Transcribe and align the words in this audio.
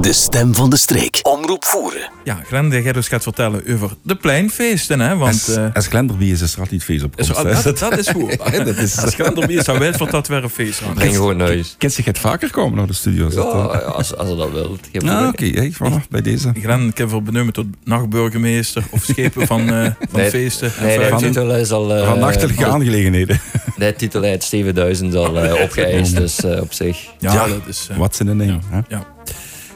De 0.00 0.12
stem 0.12 0.54
van 0.54 0.70
de 0.70 0.76
streek. 0.76 1.18
Omroep 1.22 1.64
voeren. 1.64 2.10
Ja, 2.24 2.40
Glenn 2.46 2.68
de 2.68 2.82
Gerrits 2.82 3.08
gaat 3.08 3.22
vertellen 3.22 3.62
over 3.74 3.90
de 4.02 4.14
pleinfeesten. 4.16 5.00
Hè? 5.00 5.16
Want, 5.16 5.32
Als, 5.32 5.56
uh, 5.56 5.64
als 5.74 5.86
Glenderby 5.86 6.24
is, 6.24 6.40
is 6.40 6.52
er 6.54 6.60
altijd 6.60 6.84
feest 6.84 7.04
op 7.04 7.18
is, 7.20 7.30
komst. 7.32 7.42
hè. 7.42 7.62
dat, 7.62 7.78
dat 7.78 7.98
is 7.98 8.08
goed. 8.08 8.36
dat 8.66 8.76
is- 8.76 8.98
Als 8.98 9.14
Glenderby 9.14 9.52
is, 9.52 9.64
dan 9.64 9.78
weet 9.78 9.96
wat 9.96 10.10
dat 10.10 10.28
weer 10.28 10.42
een 10.42 10.50
feest 10.50 10.82
aan. 10.82 10.94
Breng 10.94 11.14
gewoon 11.14 11.36
naar 11.36 11.46
huis. 11.46 11.74
Kent 11.78 11.92
zich 11.92 12.04
het 12.04 12.18
vaker 12.18 12.50
komen 12.50 12.78
naar 12.78 12.86
de 12.86 12.92
studio? 12.92 13.26
Is 13.26 13.34
dat, 13.34 13.52
Ja, 13.52 13.68
eh? 13.80 13.86
als, 13.94 14.16
als 14.16 14.28
je 14.28 14.36
dat 14.36 14.50
wilt. 14.52 14.80
Geen 14.92 15.08
Ah, 15.08 15.26
oké. 15.28 15.44
hey, 15.46 15.72
voilà, 15.72 16.08
bij 16.10 16.20
deze. 16.22 16.52
Glenn, 16.60 16.88
ik 16.88 16.98
heb 16.98 17.08
veel 17.08 17.22
benoemen 17.22 17.52
tot 17.52 17.66
nachtburgemeester 17.84 18.82
of 18.90 19.04
schepen 19.04 19.46
van, 19.46 19.60
eh, 19.72 19.82
van 20.10 20.20
Nee, 20.20 20.30
feesten. 20.30 20.72
en 20.78 20.86
Nee, 20.86 20.98
de 21.10 21.16
titel 21.16 21.54
is 21.56 21.70
al... 21.70 21.94
eh, 21.94 22.06
Van 22.06 22.18
nachtelijke 22.18 22.64
al- 22.66 22.72
aangelegenheden. 22.72 23.40
De 23.76 23.94
titel 23.96 24.22
uit 24.22 24.42
Steven 24.42 24.74
Duizend 24.74 25.14
al 25.14 25.38
eh, 25.42 25.62
opgeëist, 25.62 26.16
dus 26.16 26.44
eh, 26.44 26.60
op 26.60 26.72
zich. 26.72 26.98
Ja, 27.18 27.32
Ja. 27.32 27.46
dat 27.46 27.60
is... 27.68 27.86
eh, 27.90 27.96
Wat 27.96 28.16
in 28.20 28.26
de 28.26 28.34
name. 28.34 28.58
hè? 28.68 28.80
ja. 28.88 29.06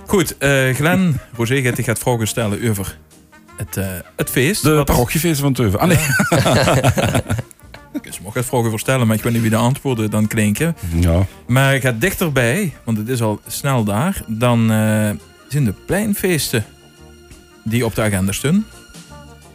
Goed, 0.06 0.38
eh 0.38 0.74
Glenn, 0.74 1.20
Roger 1.36 1.62
gaat 1.62 1.80
gaat 1.84 1.98
vragen 1.98 2.28
stellen 2.28 2.68
over 2.70 2.98
het, 3.56 3.76
eh, 3.76 3.86
het 4.16 4.30
feest. 4.30 4.62
De 4.62 4.74
Wat- 4.74 4.84
parochiefeest 4.86 5.40
van 5.40 5.52
Teuven. 5.52 5.78
Ah 5.80 5.88
nee. 5.88 5.98
Dus 8.02 8.20
mocht 8.22 8.34
het 8.34 8.44
vragen 8.46 8.70
voorstellen, 8.70 9.06
maar 9.06 9.16
ik 9.16 9.22
weet 9.22 9.32
niet 9.32 9.40
wie 9.42 9.50
de 9.50 9.56
antwoorden 9.56 10.10
dan 10.10 10.26
klinken. 10.26 10.76
Ja. 11.00 11.26
Maar 11.46 11.80
gaat 11.80 12.00
dichterbij, 12.00 12.72
want 12.84 12.98
het 12.98 13.08
is 13.08 13.22
al 13.22 13.40
snel 13.46 13.84
daar, 13.84 14.22
dan 14.26 14.60
eh, 14.72 15.10
zijn 15.48 15.64
de 15.64 15.74
pleinfeesten 15.86 16.64
die 17.62 17.84
op 17.84 17.94
de 17.94 18.02
agenda 18.02 18.32
staan. 18.32 18.66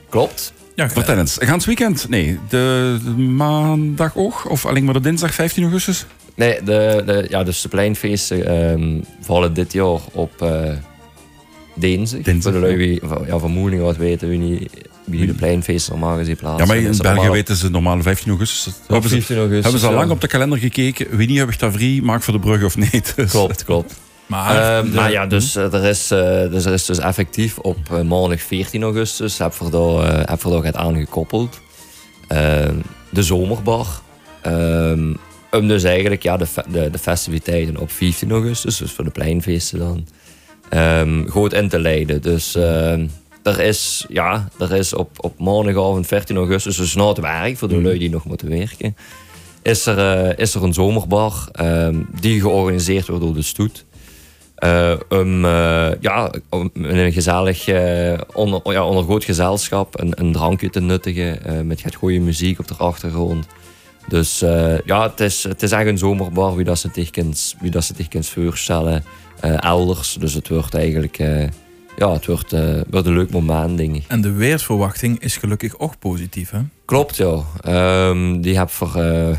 Klopt. 0.09 0.53
Ja. 0.75 0.89
Vertel 0.89 1.17
eens. 1.17 1.37
Gans 1.39 1.65
weekend? 1.65 2.09
Nee. 2.09 2.39
De, 2.49 2.97
de 3.03 3.09
maandag 3.11 4.15
ook? 4.15 4.49
Of 4.49 4.65
alleen 4.65 4.83
maar 4.83 4.93
de 4.93 4.99
dinsdag 4.99 5.33
15 5.33 5.63
augustus? 5.63 6.05
Nee, 6.39 6.63
de, 6.63 7.01
de, 7.05 7.25
ja, 7.29 7.43
dus 7.43 7.61
de 7.61 7.69
pleinfeesten 7.69 8.45
ehm, 8.45 8.97
vallen 9.21 9.53
dit 9.53 9.73
jaar 9.73 9.99
op 10.11 10.41
eh 10.41 10.71
dinsdag. 11.73 12.21
Dinsdag, 12.21 12.51
Voor 12.53 12.61
de 12.61 12.67
lui 12.67 12.77
wie 12.77 13.01
ja, 13.27 13.37
van 13.37 13.51
Moelingen 13.51 13.85
wat 13.85 13.97
weten, 13.97 14.29
wie, 14.29 14.37
niet, 14.37 14.69
wie 15.03 15.25
de 15.25 15.33
pleinfeesten 15.33 15.99
normaal 15.99 16.17
gezien 16.17 16.35
plaatsen. 16.35 16.59
Ja, 16.59 16.65
maar 16.73 16.77
in 16.77 16.97
België 16.97 17.15
normaal 17.15 17.31
weten 17.31 17.55
ze 17.55 17.69
normaal 17.69 18.01
15 18.01 18.29
augustus. 18.29 18.67
op 18.67 18.73
Hebben 18.87 19.09
ze, 19.09 19.15
15 19.15 19.35
augustus. 19.37 19.63
hebben 19.63 19.79
ze 19.81 19.85
al 19.87 19.91
ja. 19.93 19.97
lang 19.99 20.11
op 20.11 20.21
de 20.21 20.27
kalender 20.27 20.57
gekeken? 20.57 21.17
Wie 21.17 21.27
niet 21.27 21.37
heb 21.37 21.49
ik 21.49 21.59
dat 21.59 21.73
vrij? 21.73 21.99
Maak 22.03 22.23
voor 22.23 22.33
de 22.33 22.39
brug 22.39 22.63
of 22.63 22.77
niet? 22.77 23.13
Dus- 23.15 23.31
Klopt, 23.31 23.63
klopt. 23.63 23.93
Maar, 24.25 24.77
Ehm, 24.77 24.85
de- 24.89 24.95
maar 24.95 25.11
ja, 25.11 25.25
dus, 25.25 25.55
eh, 25.55 25.73
er 25.73 25.85
is, 25.85 26.11
eh, 26.11 26.19
dus 26.51 26.65
er 26.65 26.73
is 26.73 26.85
dus 26.85 26.97
effectief 26.97 27.57
op 27.57 28.03
maandag 28.05 28.41
14 28.41 28.83
augustus 28.83 29.37
heb 29.37 29.53
we 29.53 29.69
eh, 30.03 30.33
we 30.43 30.49
daar 30.49 30.63
het 30.63 30.75
aangekoppeld. 30.75 31.59
Ehm, 32.27 32.75
de 33.09 33.23
zomerbar. 33.23 33.87
Om 35.51 35.67
dus 35.67 35.83
eigenlijk 35.83 36.23
ja, 36.23 36.37
de, 36.37 36.45
de, 36.71 36.89
de 36.89 36.97
festiviteiten 36.97 37.77
op 37.77 37.91
15 37.91 38.31
augustus, 38.31 38.77
dus 38.77 38.91
voor 38.91 39.03
de 39.03 39.09
pleinfeesten 39.09 39.79
dan, 39.79 40.07
ehm 40.69 41.27
goed 41.27 41.53
in 41.53 41.69
te 41.69 41.79
leiden. 41.79 42.21
Dus 42.21 42.55
ehm, 42.55 43.05
er 43.43 43.59
is, 43.59 44.05
ja, 44.09 44.49
er 44.59 44.73
is 44.73 44.93
op, 44.93 45.09
op 45.17 45.39
maandagavond 45.39 46.07
14 46.07 46.35
augustus, 46.35 46.77
dus 46.77 46.95
na 46.95 47.07
het 47.07 47.19
werk, 47.19 47.57
voor 47.57 47.67
de 47.67 47.81
lui 47.81 47.97
die 47.97 48.09
nog 48.09 48.25
moeten 48.25 48.49
werken, 48.49 48.95
is 49.61 49.85
er, 49.85 49.97
eh, 49.97 50.37
is 50.37 50.55
er 50.55 50.63
een 50.63 50.73
zomerbar 50.73 51.47
ehm, 51.51 51.95
die 52.19 52.41
georganiseerd 52.41 53.07
wordt 53.07 53.23
door 53.23 53.33
de 53.33 53.41
stoet. 53.41 53.85
Om, 55.09 55.45
eh, 55.45 55.91
ja, 55.99 56.31
om 56.49 56.69
in 56.73 56.97
een 56.97 57.11
gezellig, 57.11 57.67
eh, 57.67 58.17
onder, 58.33 58.71
ja, 58.71 58.85
onder 58.85 59.03
goed 59.03 59.23
gezelschap 59.23 59.99
een, 59.99 60.11
een 60.19 60.31
drankje 60.31 60.69
te 60.69 60.79
nuttigen 60.79 61.67
met 61.67 61.95
goede 61.95 62.19
muziek 62.19 62.59
op 62.59 62.67
de 62.67 62.75
achtergrond. 62.75 63.47
Dus 64.09 64.41
eh, 64.41 64.79
ja, 64.85 65.09
het 65.09 65.19
is, 65.19 65.43
het 65.43 65.63
is 65.63 65.71
echt 65.71 65.87
een 65.87 65.97
zomerbar 65.97 66.55
wie 66.55 66.65
dat 66.65 66.79
ze 66.79 66.89
zich 66.93 67.09
wie 67.59 67.71
dat 67.71 67.83
ze 67.83 67.93
zich 67.97 68.25
voorstellen 68.25 69.03
eh, 69.39 69.63
elders. 69.63 70.17
Dus 70.19 70.33
het 70.33 70.47
wordt 70.47 70.73
eigenlijk 70.73 71.19
eh, 71.19 71.47
ja, 71.99 72.11
het 72.13 72.25
wordt, 72.25 72.53
eh, 72.53 72.81
wordt 72.89 73.07
een 73.07 73.13
leuk 73.13 73.31
moment, 73.31 73.77
denk 73.77 73.95
ik. 73.95 74.03
En 74.07 74.21
de 74.21 74.31
weersverwachting 74.31 75.19
is 75.19 75.37
gelukkig 75.37 75.79
ook 75.79 75.99
positief, 75.99 76.49
hè? 76.49 76.59
Klopt, 76.85 77.17
ja. 77.17 77.39
Ehm, 77.61 78.41
die 78.41 78.57
heb 78.57 78.69
voor, 78.69 78.95
eh, 78.95 79.37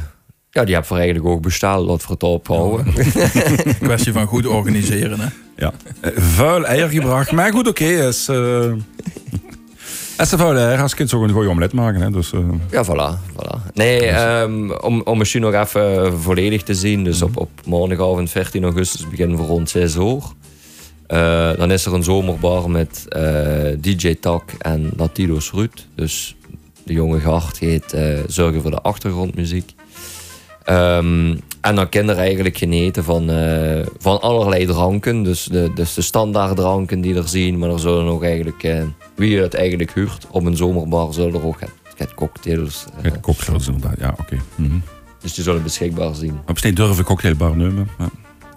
ja, 0.50 0.64
die 0.64 0.74
heb 0.74 0.84
voor 0.84 0.96
eigenlijk 0.96 1.26
ook 1.26 1.42
besteld, 1.42 1.88
dat 1.88 2.02
voor 2.02 2.12
het 2.12 2.22
ophouden. 2.22 2.92
Kwestie 3.80 4.12
van 4.12 4.26
goed 4.26 4.46
organiseren, 4.46 5.20
hè? 5.20 5.28
Ja. 5.56 5.72
Vuil 6.14 6.66
eier 6.66 6.88
gebracht. 6.88 7.32
Maar 7.32 7.52
goed, 7.52 7.68
oké. 7.68 7.84
is, 7.84 8.28
eh 8.28 8.72
is 9.32 9.49
vuil 10.28 10.56
eier. 10.56 10.80
Als 10.82 10.94
kind 10.94 11.08
zo 11.08 11.22
een 11.22 11.30
goede 11.30 11.48
omelet 11.48 11.72
maken. 11.72 12.00
Hè, 12.00 12.10
dus, 12.10 12.32
eh, 12.32 12.40
Ja, 12.70 12.84
voilà. 12.84 13.32
voilà. 13.32 13.72
Nee, 13.74 14.06
ehm, 14.06 14.70
om, 14.70 15.00
om 15.04 15.18
misschien 15.18 15.40
nog 15.40 15.54
even 15.54 16.18
volledig 16.20 16.62
te 16.62 16.74
zien. 16.74 17.04
Dus 17.04 17.22
op, 17.22 17.36
op 17.36 17.50
maandagavond 17.66 18.30
14 18.30 18.62
augustus 18.64 19.08
beginnen 19.08 19.36
we 19.36 19.42
rond 19.42 19.70
6 19.70 19.94
uur. 19.94 20.22
Eh, 21.06 21.50
dan 21.56 21.70
is 21.70 21.86
er 21.86 21.94
een 21.94 22.02
zomerbar 22.04 22.70
met 22.70 23.04
eh, 23.08 23.22
DJ 23.78 24.14
Tak 24.20 24.42
en 24.58 24.90
Latidos 24.96 25.50
Ruud. 25.52 25.86
Dus 25.94 26.36
de 26.84 26.92
jonge 26.92 27.20
gast 27.20 27.58
heet 27.58 27.92
eh, 27.92 28.18
Zorgen 28.26 28.62
voor 28.62 28.70
de 28.70 28.80
achtergrondmuziek. 28.80 29.74
Ehm, 30.64 31.36
en 31.60 31.74
dan 31.74 31.88
kinderen 31.88 32.22
eigenlijk 32.22 32.56
genieten 32.56 33.04
van, 33.04 33.30
eh, 33.30 33.86
van 33.98 34.20
allerlei 34.20 34.66
dranken. 34.66 35.22
Dus 35.22 35.44
de, 35.44 35.70
dus 35.74 35.94
de 35.94 36.02
standaard 36.02 36.56
dranken 36.56 37.00
die 37.00 37.14
er 37.14 37.28
zien. 37.28 37.58
Maar 37.58 37.70
er 37.70 37.78
zullen 37.78 38.06
ook 38.06 38.22
eigenlijk, 38.24 38.62
eh, 38.62 38.82
wie 39.20 39.40
het 39.40 39.54
eigenlijk 39.54 39.94
huurt 39.94 40.26
op 40.30 40.44
een 40.44 40.56
zomerbar, 40.56 41.12
zullen 41.14 41.34
er 41.34 41.46
ook 41.46 41.60
het, 41.60 41.72
het 41.96 42.14
cocktails. 42.14 42.84
het 43.00 43.20
cocktails 43.20 43.66
inderdaad. 43.66 43.98
Ja, 43.98 44.14
oké. 44.20 44.36
Mhm. 44.54 44.78
dus 45.20 45.34
die 45.34 45.44
zullen 45.44 45.62
beschikbaar 45.62 46.14
zien. 46.14 46.38
Op 46.46 46.58
steen 46.58 46.74
durven 46.74 47.04
cocktailbar 47.04 47.56
nemen. 47.56 47.88
Ja. 47.98 48.08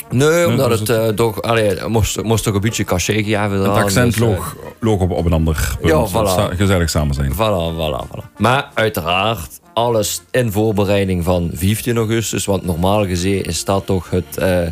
Nee, 0.10 0.48
omdat 0.48 0.70
dat 0.70 0.80
het 0.80 0.90
is 0.90 0.96
eh, 0.96 1.08
toch, 1.08 1.42
allee, 1.42 1.88
moest, 1.88 2.24
moest 2.24 2.44
toch 2.44 2.54
een 2.54 2.62
beetje 2.62 2.84
cachet 2.84 3.26
geven. 3.26 3.52
Het 3.52 3.68
accent 3.68 4.14
dus, 4.14 4.22
eh, 4.22 4.28
loog, 4.28 4.56
loog 4.80 5.02
op, 5.02 5.12
op 5.12 5.26
een 5.26 5.34
ander 5.34 5.78
punt. 5.82 5.92
Ja, 5.92 6.08
voilà. 6.08 6.58
Gezellig 6.58 6.90
samen 6.90 7.16
zijn. 7.16 7.32
Voilà, 7.32 7.76
voilà, 7.76 8.08
voilà. 8.08 8.38
Maar 8.38 8.70
uiteraard, 8.74 9.60
alles 9.74 10.22
in 10.32 10.52
voorbereiding 10.52 11.24
van 11.24 11.50
15 11.54 11.98
augustus. 11.98 12.46
Want 12.46 12.66
normaal 12.66 13.06
gezien 13.06 13.44
is 13.44 13.66
dat 13.66 13.86
toch 13.86 14.10
het, 14.10 14.38
eh, 14.38 14.68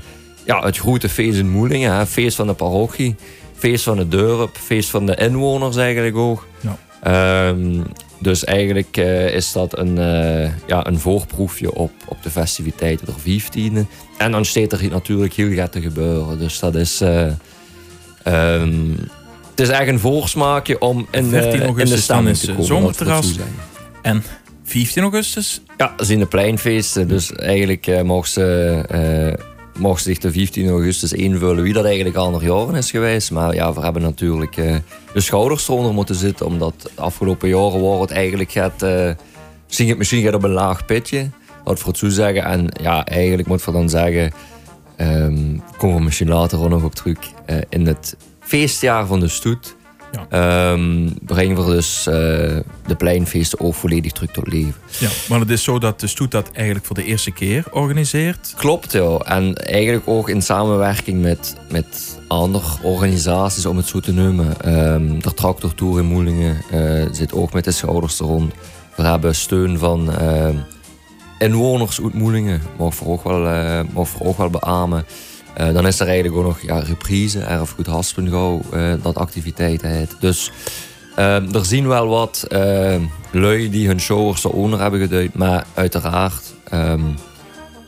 ja, 0.46 0.64
het 0.64 0.78
grote 0.78 1.10
feest 1.10 1.38
in 1.38 1.50
Moelingen. 1.50 1.96
Hè? 1.96 2.06
Feest 2.06 2.36
van 2.36 2.48
de 2.48 2.54
parochie, 2.54 3.16
feest 3.62 3.84
van 3.84 3.98
het 3.98 4.12
dorp, 4.12 4.58
feest 4.58 4.90
van 4.90 5.06
de 5.06 5.16
inwoners 5.16 5.76
eigenlijk 5.76 6.16
ook. 6.16 6.48
Ja. 6.60 6.78
Ehm, 7.04 7.82
dus 8.20 8.44
eigenlijk 8.44 8.98
eh, 8.98 9.34
is 9.36 9.52
dat 9.52 9.78
een, 9.78 9.98
eh, 9.98 10.52
ja, 10.68 10.88
een 10.88 11.00
voorproefje 11.00 11.74
op, 11.74 11.92
op 12.06 12.24
de 12.24 12.30
festiviteiten 12.30 13.06
der 13.06 13.16
15e. 13.20 13.88
En 14.18 14.32
dan 14.32 14.46
staat 14.46 14.72
er 14.72 14.90
natuurlijk 14.90 15.34
heel 15.34 15.54
gaat 15.54 15.72
te 15.72 15.82
gebeuren. 15.82 16.40
Dus 16.40 16.60
dat 16.60 16.76
is... 16.76 17.02
eh, 17.02 17.26
ehm, 18.24 18.90
het 19.50 19.60
is 19.60 19.70
echt 19.70 19.88
een 19.88 20.00
voorsmaakje 20.00 20.80
om 20.80 21.08
in, 21.12 21.26
14 21.26 21.60
de, 21.60 21.82
in 21.82 21.90
de 21.90 21.98
stemming 21.98 22.38
te 22.38 22.48
komen. 22.48 22.66
zomerterras. 22.66 23.36
En 24.02 24.24
15 24.64 25.02
augustus, 25.04 25.62
Ja, 25.78 25.94
dat 25.98 26.06
zijn 26.08 26.20
de 26.20 26.26
pleinfeesten. 26.26 27.08
Dus 27.08 27.34
eigenlijk 27.34 28.04
mocht 28.04 28.32
ze, 28.32 29.42
mocht 29.78 30.04
zich 30.04 30.18
de 30.18 30.32
15 30.32 30.70
augustus 30.70 31.14
invullen 31.14 31.64
wie 31.64 31.74
dat 31.74 31.86
eigenlijk 31.86 32.16
al 32.16 32.32
nog 32.32 32.44
jaren 32.44 32.76
is 32.76 32.92
geweest. 32.92 33.32
Maar 33.32 33.54
ja, 33.54 33.74
we 33.74 33.82
hebben 33.82 34.02
natuurlijk 34.02 34.58
eh, 34.58 34.76
de 35.14 35.20
schouders 35.20 35.68
eronder 35.68 35.94
moeten 35.94 36.16
zitten. 36.16 36.46
Omdat 36.46 36.74
de 36.82 37.02
afgelopen 37.02 37.50
jaren 37.50 37.82
waar 37.82 38.00
het 38.00 38.12
eigenlijk 38.12 38.52
gaat... 38.52 38.82
eh 38.82 39.12
misschien, 39.68 39.98
het 39.98 40.08
gaat 40.08 40.34
op 40.34 40.44
een 40.44 40.52
laag 40.52 40.86
pitje. 40.86 41.30
Wat 41.64 41.80
voor 41.80 41.90
het 41.90 41.98
zo 41.98 42.10
zeggen. 42.10 42.44
En 42.44 42.68
ja, 42.82 43.06
eigenlijk 43.06 43.48
moet 43.48 43.66
we 43.66 43.72
dan 43.72 43.90
zeggen... 43.90 44.32
ehm 44.96 45.58
komen 45.78 45.98
we 45.98 46.04
misschien 46.04 46.30
later 46.30 46.70
nog 46.70 46.84
op 46.84 46.96
terug. 46.96 47.18
eh, 47.46 47.58
in 47.70 47.88
het 47.88 48.16
feestjaar 48.40 49.06
van 49.06 49.20
de 49.20 49.28
stoet... 49.28 49.76
Ja. 50.12 50.26
ehm, 50.30 51.10
brengen 51.26 51.66
we 51.66 51.72
dus 51.72 52.08
eh, 52.08 52.14
de 52.86 52.96
pleinfeesten 52.98 53.60
ook 53.60 53.76
volledig 53.76 54.12
terug 54.12 54.32
tot 54.32 54.48
leven. 54.48 54.74
ja, 55.00 55.10
maar 55.30 55.40
het 55.40 55.50
is 55.50 55.64
zo 55.64 55.80
dat 55.80 56.00
de 56.00 56.08
stoet 56.08 56.32
dat 56.32 56.52
eigenlijk 56.54 56.86
voor 56.86 56.96
de 56.96 57.04
eerste 57.04 57.32
keer 57.32 57.64
organiseert. 57.72 58.54
Klopt, 58.58 58.92
ja. 58.92 59.18
En 59.18 59.56
eigenlijk 59.56 60.08
ook 60.08 60.30
in 60.30 60.42
samenwerking 60.42 61.22
met, 61.22 61.56
met 61.70 62.18
andere 62.28 62.68
organisaties, 62.82 63.66
om 63.66 63.78
het 63.78 63.88
zo 63.88 64.00
te 64.00 64.14
noemen. 64.14 64.62
Ehm 64.62 65.20
de 65.20 65.34
Tractor 65.34 65.76
Tour 65.76 66.00
in 66.00 66.06
Moelingen 66.06 66.62
eh, 66.72 67.06
zit 67.12 67.34
ook 67.34 67.54
met 67.54 67.64
de 67.64 67.72
schouders 67.72 68.20
er 68.20 68.26
rond. 68.26 68.54
We 68.96 69.04
hebben 69.04 69.36
steun 69.36 69.78
van 69.78 70.12
ehm, 70.18 70.56
inwoners 71.40 72.02
uit 72.02 72.14
Moelingen, 72.14 72.62
mogen 72.78 73.06
we 73.06 73.12
ook 73.12 73.24
wel, 73.24 73.48
eh 73.48 73.80
mogen 73.94 74.20
we 74.20 74.26
ook 74.26 74.38
wel 74.38 74.50
beamen. 74.50 75.06
Eh, 75.54 75.74
dan 75.74 75.88
is 75.88 76.00
er 76.00 76.08
eigenlijk 76.08 76.36
ook 76.38 76.44
nog 76.44 76.62
ja, 76.62 76.80
reprise, 76.80 77.40
Erfgoed 77.40 77.86
Haspengouw, 77.86 78.62
eh 78.74 78.94
dat 79.02 79.18
activiteit 79.18 79.82
heet. 79.82 80.16
Dus 80.20 80.52
ehm, 81.16 81.54
er 81.54 81.66
zien 81.66 81.88
wel 81.88 82.08
wat 82.08 82.46
ehm, 82.50 83.02
lui 83.32 83.70
die 83.70 83.88
hun 83.88 84.00
showers 84.00 84.44
eronder 84.44 84.80
hebben 84.82 85.00
geduid, 85.00 85.34
maar 85.34 85.66
uiteraard... 85.74 86.54
ehm, 86.70 87.02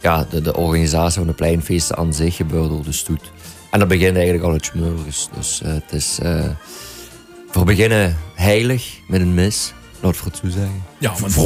ja, 0.01 0.25
de, 0.29 0.41
de 0.41 0.55
organisatie 0.55 1.17
van 1.17 1.27
de 1.27 1.33
pleinfeesten 1.33 1.97
aan 1.97 2.13
zich 2.13 2.35
gebeurt 2.35 2.69
door 2.69 2.83
de 2.83 2.91
stoet. 2.91 3.31
En 3.71 3.79
dat 3.79 3.87
begint 3.87 4.15
eigenlijk 4.15 4.45
al 4.45 4.53
het 4.53 4.65
smurgens. 4.65 5.29
Dus 5.35 5.61
eh, 5.61 5.73
het 5.73 5.91
is... 5.91 6.19
we 7.51 7.63
beginnen 7.63 8.17
heilig 8.35 8.99
met 9.07 9.21
een 9.21 9.33
mis. 9.33 9.73
Laat 10.03 10.17
voor 10.17 10.27
het 10.27 10.37
zo 10.37 10.49
zeggen. 10.49 10.83
Ja, 10.97 11.13
mag 11.19 11.37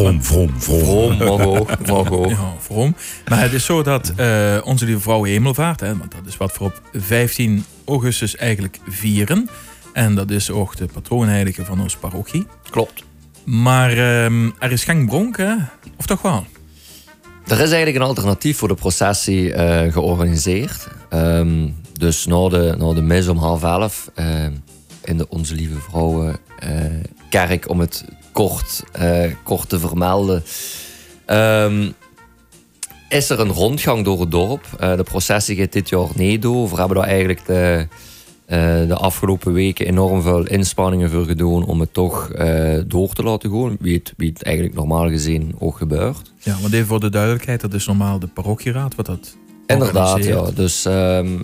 ook, 1.45 1.79
mag 1.87 2.11
ook. 2.11 2.29
Ja, 2.29 2.53
waarom? 2.67 2.95
Maar 3.27 3.41
het 3.41 3.53
is 3.53 3.65
zo 3.65 3.83
dat 3.83 4.13
eh, 4.15 4.57
onze 4.63 4.85
lieve 4.85 4.99
vrouw 5.01 5.23
Hemelvaart, 5.23 5.79
hè, 5.79 5.97
want 5.97 6.11
dat 6.11 6.25
is 6.25 6.37
wat 6.37 6.57
we 6.57 6.63
op 6.63 6.81
15 6.93 7.65
augustus 7.85 8.35
eigenlijk 8.35 8.79
vieren. 8.87 9.49
En 9.93 10.15
dat 10.15 10.29
is 10.31 10.49
ook 10.51 10.75
de 10.75 10.85
patroonheilige 10.85 11.65
van 11.65 11.81
onze 11.81 11.97
parochie. 11.97 12.45
Klopt. 12.69 13.03
Maar 13.45 13.91
ehm, 13.91 14.49
er 14.59 14.71
is 14.71 14.83
geen 14.83 15.05
bronk, 15.05 15.37
hè? 15.37 15.53
Of 15.97 16.05
toch 16.05 16.21
wel? 16.21 16.45
Er 17.47 17.59
is 17.59 17.71
eigenlijk 17.71 17.95
een 17.95 18.01
alternatief 18.01 18.57
voor 18.57 18.67
de 18.67 18.73
processie 18.73 19.53
eh, 19.53 19.93
georganiseerd. 19.93 20.87
Ehm, 21.09 21.67
dus 21.93 22.25
na 22.25 22.49
de, 22.49 22.75
na 22.77 22.93
de 22.93 23.01
mis 23.01 23.27
om 23.27 23.37
half 23.37 23.63
elf 23.63 24.11
eh, 24.15 24.45
in 25.03 25.17
de 25.17 25.29
Onze 25.29 25.55
Lieve 25.55 25.79
Vrouwen 25.79 26.37
eh, 26.59 26.69
kerk, 27.29 27.69
om 27.69 27.79
het 27.79 28.05
kort, 28.37 28.83
eh, 28.91 29.31
kort 29.43 29.69
te 29.69 29.79
vermelden, 29.79 30.43
ehm, 31.25 31.89
is 33.09 33.29
er 33.29 33.39
een 33.39 33.51
rondgang 33.51 34.05
door 34.05 34.19
het 34.19 34.31
dorp. 34.31 34.65
Eh, 34.79 34.95
de 34.95 35.03
processie 35.03 35.55
gaat 35.55 35.71
dit 35.71 35.89
jaar 35.89 36.09
niet 36.15 36.41
door. 36.41 36.69
We 36.69 36.75
hebben 36.75 36.97
daar 36.97 37.07
eigenlijk 37.07 37.45
de, 37.45 37.87
eh, 38.45 38.87
de 38.87 38.95
afgelopen 38.95 39.53
weken 39.53 39.85
enorm 39.85 40.21
veel 40.21 40.47
inspanningen 40.47 41.09
voor 41.09 41.25
gedaan 41.25 41.65
om 41.65 41.79
het 41.79 41.93
toch 41.93 42.29
eh, 42.31 42.79
door 42.87 43.13
te 43.13 43.23
laten 43.23 43.51
gaan. 43.51 43.77
Wie 43.79 43.95
het, 43.95 44.13
wie 44.17 44.29
het 44.29 44.43
eigenlijk 44.43 44.75
normaal 44.75 45.09
gezien 45.09 45.55
ook 45.59 45.77
gebeurt. 45.77 46.31
Ja, 46.39 46.57
want 46.61 46.73
even 46.73 46.87
voor 46.87 46.99
de 46.99 47.09
duidelijkheid, 47.09 47.61
dat 47.61 47.73
is 47.73 47.85
normaal 47.85 48.19
de 48.19 48.27
parochieraad 48.27 48.95
wat 48.95 49.05
dat 49.05 49.35
Inderdaad, 49.67 50.23
ja. 50.23 50.51
Dus 50.51 50.85
ehm, 50.85 51.37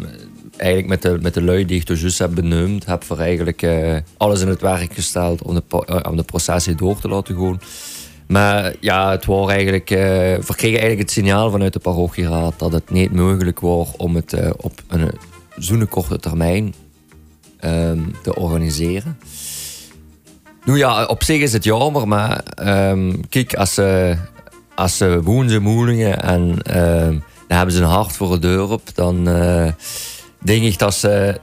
eigenlijk 0.58 0.88
met 0.88 1.02
de, 1.02 1.18
met 1.22 1.34
de 1.34 1.44
lui 1.44 1.66
die 1.66 1.80
ik 1.80 1.88
dus 1.88 2.02
juist 2.02 2.20
heb 2.20 2.34
benoemd, 2.34 2.86
heb 2.86 3.04
we 3.04 3.16
eigenlijk 3.16 3.62
eh, 3.62 3.98
alles 4.18 4.42
in 4.42 4.48
het 4.48 4.62
werk 4.62 4.94
gesteld 4.94 5.42
om 5.42 5.56
de, 5.56 5.64
eh, 5.86 6.12
om 6.12 6.18
de 6.18 6.24
processie 6.24 6.76
door 6.76 7.00
te 7.00 7.08
laten 7.08 7.36
gaan. 7.36 7.62
Maar 8.28 8.74
ja, 8.80 9.12
het 9.12 9.26
was 9.26 9.50
eigenlijk, 9.50 9.90
eh, 9.90 9.98
we 9.98 10.44
kregen 10.56 10.80
eigenlijk 10.80 11.00
het 11.00 11.12
signaal 11.12 11.52
vanuit 11.52 11.74
de 11.74 11.80
parochieraad 11.80 12.54
dat 12.58 12.72
het 12.72 12.90
niet 12.90 13.14
mogelijk 13.14 13.60
was 13.60 13.88
om 13.98 14.16
het 14.16 14.36
op 14.58 14.74
een 14.88 15.12
zo'n 15.58 15.88
korte 15.88 16.20
termijn 16.20 16.74
ehm, 17.60 18.00
te 18.24 18.36
organiseren. 18.36 19.18
Nu 20.66 20.78
ja, 20.78 21.06
op 21.06 21.24
zich 21.24 21.42
is 21.42 21.54
het 21.54 21.64
jammer, 21.64 22.08
maar 22.08 22.44
ehm, 22.44 23.14
kijk, 23.30 23.56
als 23.56 23.74
ze, 23.74 24.18
als 24.76 24.98
ze 24.98 25.22
woenen 25.24 25.62
moelingen 25.62 26.22
en 26.22 26.62
ehm, 26.62 27.18
dan 27.48 27.58
hebben 27.58 27.76
ze 27.76 27.82
een 27.82 27.90
hart 27.90 28.12
voor 28.12 28.32
het 28.32 28.42
dorp, 28.42 28.96
dan 28.96 29.28
eh, 29.28 29.72
denk 30.44 30.64
ik 30.64 30.80
dat 30.80 30.94
ze 30.94 31.40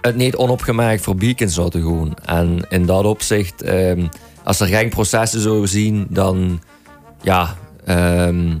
het 0.00 0.16
niet 0.16 0.36
onopgemerkt 0.36 1.02
voorbij 1.02 1.34
kunnen 1.34 1.54
zouden 1.54 1.82
gaan. 1.82 2.14
En 2.24 2.66
in 2.68 2.86
dat 2.86 3.04
opzicht, 3.04 3.62
ehm, 3.62 4.06
als 4.44 4.60
er 4.60 4.66
geen 4.66 4.88
processen 4.88 5.40
zouden 5.40 5.68
zien, 5.68 6.06
dan 6.10 6.60
ja, 7.22 7.56
ehm, 7.84 8.56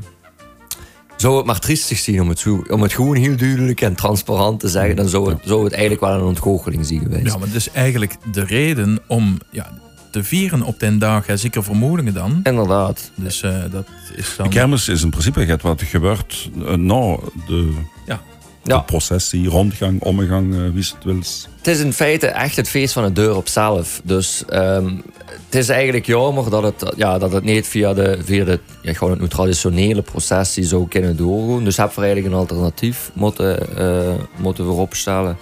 zou 1.16 1.36
het 1.36 1.46
maar 1.46 1.58
triestig 1.58 1.98
zien 1.98 2.20
om 2.20 2.28
het, 2.28 2.38
zo, 2.38 2.64
om 2.68 2.82
het 2.82 2.92
gewoon 2.92 3.16
heel 3.16 3.36
duidelijk 3.36 3.80
en 3.80 3.94
transparant 3.94 4.60
te 4.60 4.68
zeggen. 4.68 4.96
Dan 4.96 5.08
zou 5.08 5.30
het, 5.30 5.38
zou 5.44 5.64
het 5.64 5.72
eigenlijk 5.72 6.02
wel 6.02 6.14
een 6.14 6.24
ontgoocheling 6.24 6.86
zien 6.86 7.00
geweest. 7.00 7.26
Ja, 7.26 7.38
maar 7.38 7.48
is 7.54 7.70
eigenlijk 7.70 8.16
de 8.32 8.44
reden 8.44 8.98
om 9.06 9.38
ja, 9.50 9.72
te 10.10 10.24
vieren 10.24 10.62
op 10.62 10.80
den 10.80 10.98
dag, 10.98 11.26
hè, 11.26 11.36
zeker 11.36 11.64
vermoedingen 11.64 12.14
dan. 12.14 12.40
Inderdaad. 12.42 13.10
Dus 13.14 13.42
eh, 13.42 13.62
dat 13.70 13.86
is 14.14 14.36
dan... 14.36 14.46
De 14.46 14.52
kermis 14.52 14.88
is 14.88 15.02
in 15.02 15.10
principe 15.10 15.40
het 15.40 15.62
wat 15.62 15.82
gebeurt 15.82 16.50
eh, 16.66 16.74
na 16.74 17.16
de, 17.46 17.72
Ja, 18.06 18.20
de 18.62 18.82
processie, 18.82 19.48
rondgang, 19.48 20.02
omgang, 20.02 20.54
eh, 20.54 20.60
wie 20.60 20.84
het 20.94 21.04
wil. 21.04 21.18
Het 21.56 21.66
is 21.66 21.80
in 21.80 21.92
feite 21.92 22.26
echt 22.26 22.56
het 22.56 22.68
feest 22.68 22.92
van 22.92 23.04
het 23.04 23.16
deur 23.16 23.36
op 23.36 23.48
zelf. 23.48 24.00
Dus 24.04 24.44
ehm, 24.48 24.96
het 25.24 25.54
is 25.54 25.68
eigenlijk 25.68 26.06
jammer 26.06 26.50
dat 26.50 26.62
het, 26.62 26.92
ja, 26.96 27.18
dat 27.18 27.32
het 27.32 27.44
niet 27.44 27.66
via 27.66 27.94
de, 27.94 28.18
via 28.24 28.44
de 28.44 28.60
ja, 28.82 28.92
gewoon 28.92 29.20
een 29.20 29.28
traditionele 29.28 30.02
processie 30.02 30.64
zou 30.64 30.88
kunnen 30.88 31.16
doorgaan. 31.16 31.64
Dus 31.64 31.76
hebben 31.76 31.96
we 31.96 32.02
eigenlijk 32.02 32.34
een 32.34 32.40
alternatief 32.40 33.10
moeten, 33.14 33.76
eh, 33.76 34.14
moeten 34.36 34.66
we 34.66 34.72
opstellen. 34.72 35.36